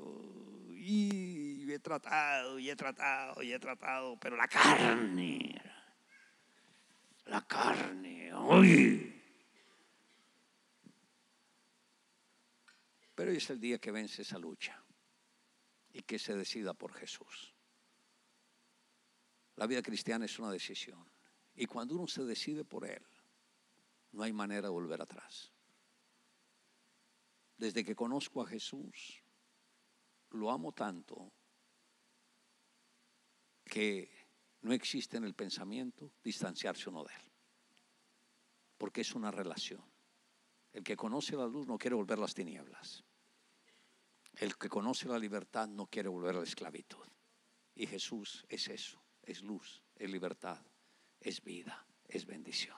y 0.71 1.71
he 1.71 1.79
tratado, 1.79 2.59
y 2.59 2.69
he 2.69 2.75
tratado, 2.75 3.41
y 3.43 3.53
he 3.53 3.59
tratado, 3.59 4.19
pero 4.19 4.35
la 4.35 4.49
carne, 4.49 5.55
la 7.27 7.47
carne, 7.47 8.35
uy. 8.35 9.23
Pero 13.15 13.31
hoy 13.31 13.37
es 13.37 13.49
el 13.49 13.61
día 13.61 13.79
que 13.79 13.91
vence 13.91 14.23
esa 14.23 14.37
lucha 14.37 14.83
y 15.91 16.01
que 16.01 16.19
se 16.19 16.35
decida 16.35 16.73
por 16.73 16.93
Jesús. 16.93 17.53
La 19.55 19.67
vida 19.67 19.81
cristiana 19.81 20.25
es 20.25 20.39
una 20.39 20.51
decisión. 20.51 21.03
Y 21.55 21.65
cuando 21.65 21.95
uno 21.95 22.07
se 22.07 22.23
decide 22.23 22.63
por 22.63 22.85
Él, 22.85 23.05
no 24.11 24.23
hay 24.23 24.31
manera 24.31 24.63
de 24.63 24.69
volver 24.69 25.01
atrás. 25.01 25.51
Desde 27.57 27.83
que 27.83 27.95
conozco 27.95 28.41
a 28.41 28.47
Jesús, 28.47 29.21
lo 30.31 30.49
amo 30.49 30.71
tanto 30.71 31.33
que 33.65 34.09
no 34.61 34.71
existe 34.73 35.17
en 35.17 35.25
el 35.25 35.33
pensamiento 35.33 36.13
distanciarse 36.23 36.89
uno 36.89 37.03
de 37.03 37.13
Él. 37.13 37.31
Porque 38.77 39.01
es 39.01 39.13
una 39.13 39.31
relación. 39.31 39.83
El 40.71 40.83
que 40.83 40.95
conoce 40.95 41.35
la 41.35 41.47
luz 41.47 41.67
no 41.67 41.77
quiere 41.77 41.95
volver 41.95 42.19
las 42.19 42.33
tinieblas. 42.33 43.03
El 44.39 44.55
que 44.55 44.69
conoce 44.69 45.09
la 45.09 45.19
libertad 45.19 45.67
no 45.67 45.87
quiere 45.87 46.07
volver 46.07 46.35
a 46.35 46.39
la 46.39 46.45
esclavitud. 46.45 47.05
Y 47.75 47.85
Jesús 47.87 48.45
es 48.47 48.69
eso, 48.69 49.03
es 49.21 49.41
luz, 49.43 49.83
es 49.97 50.09
libertad, 50.09 50.57
es 51.19 51.43
vida, 51.43 51.85
es 52.07 52.25
bendición. 52.25 52.77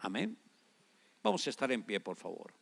Amén. 0.00 0.38
Vamos 1.22 1.46
a 1.46 1.50
estar 1.50 1.72
en 1.72 1.82
pie, 1.82 1.98
por 2.00 2.16
favor. 2.16 2.52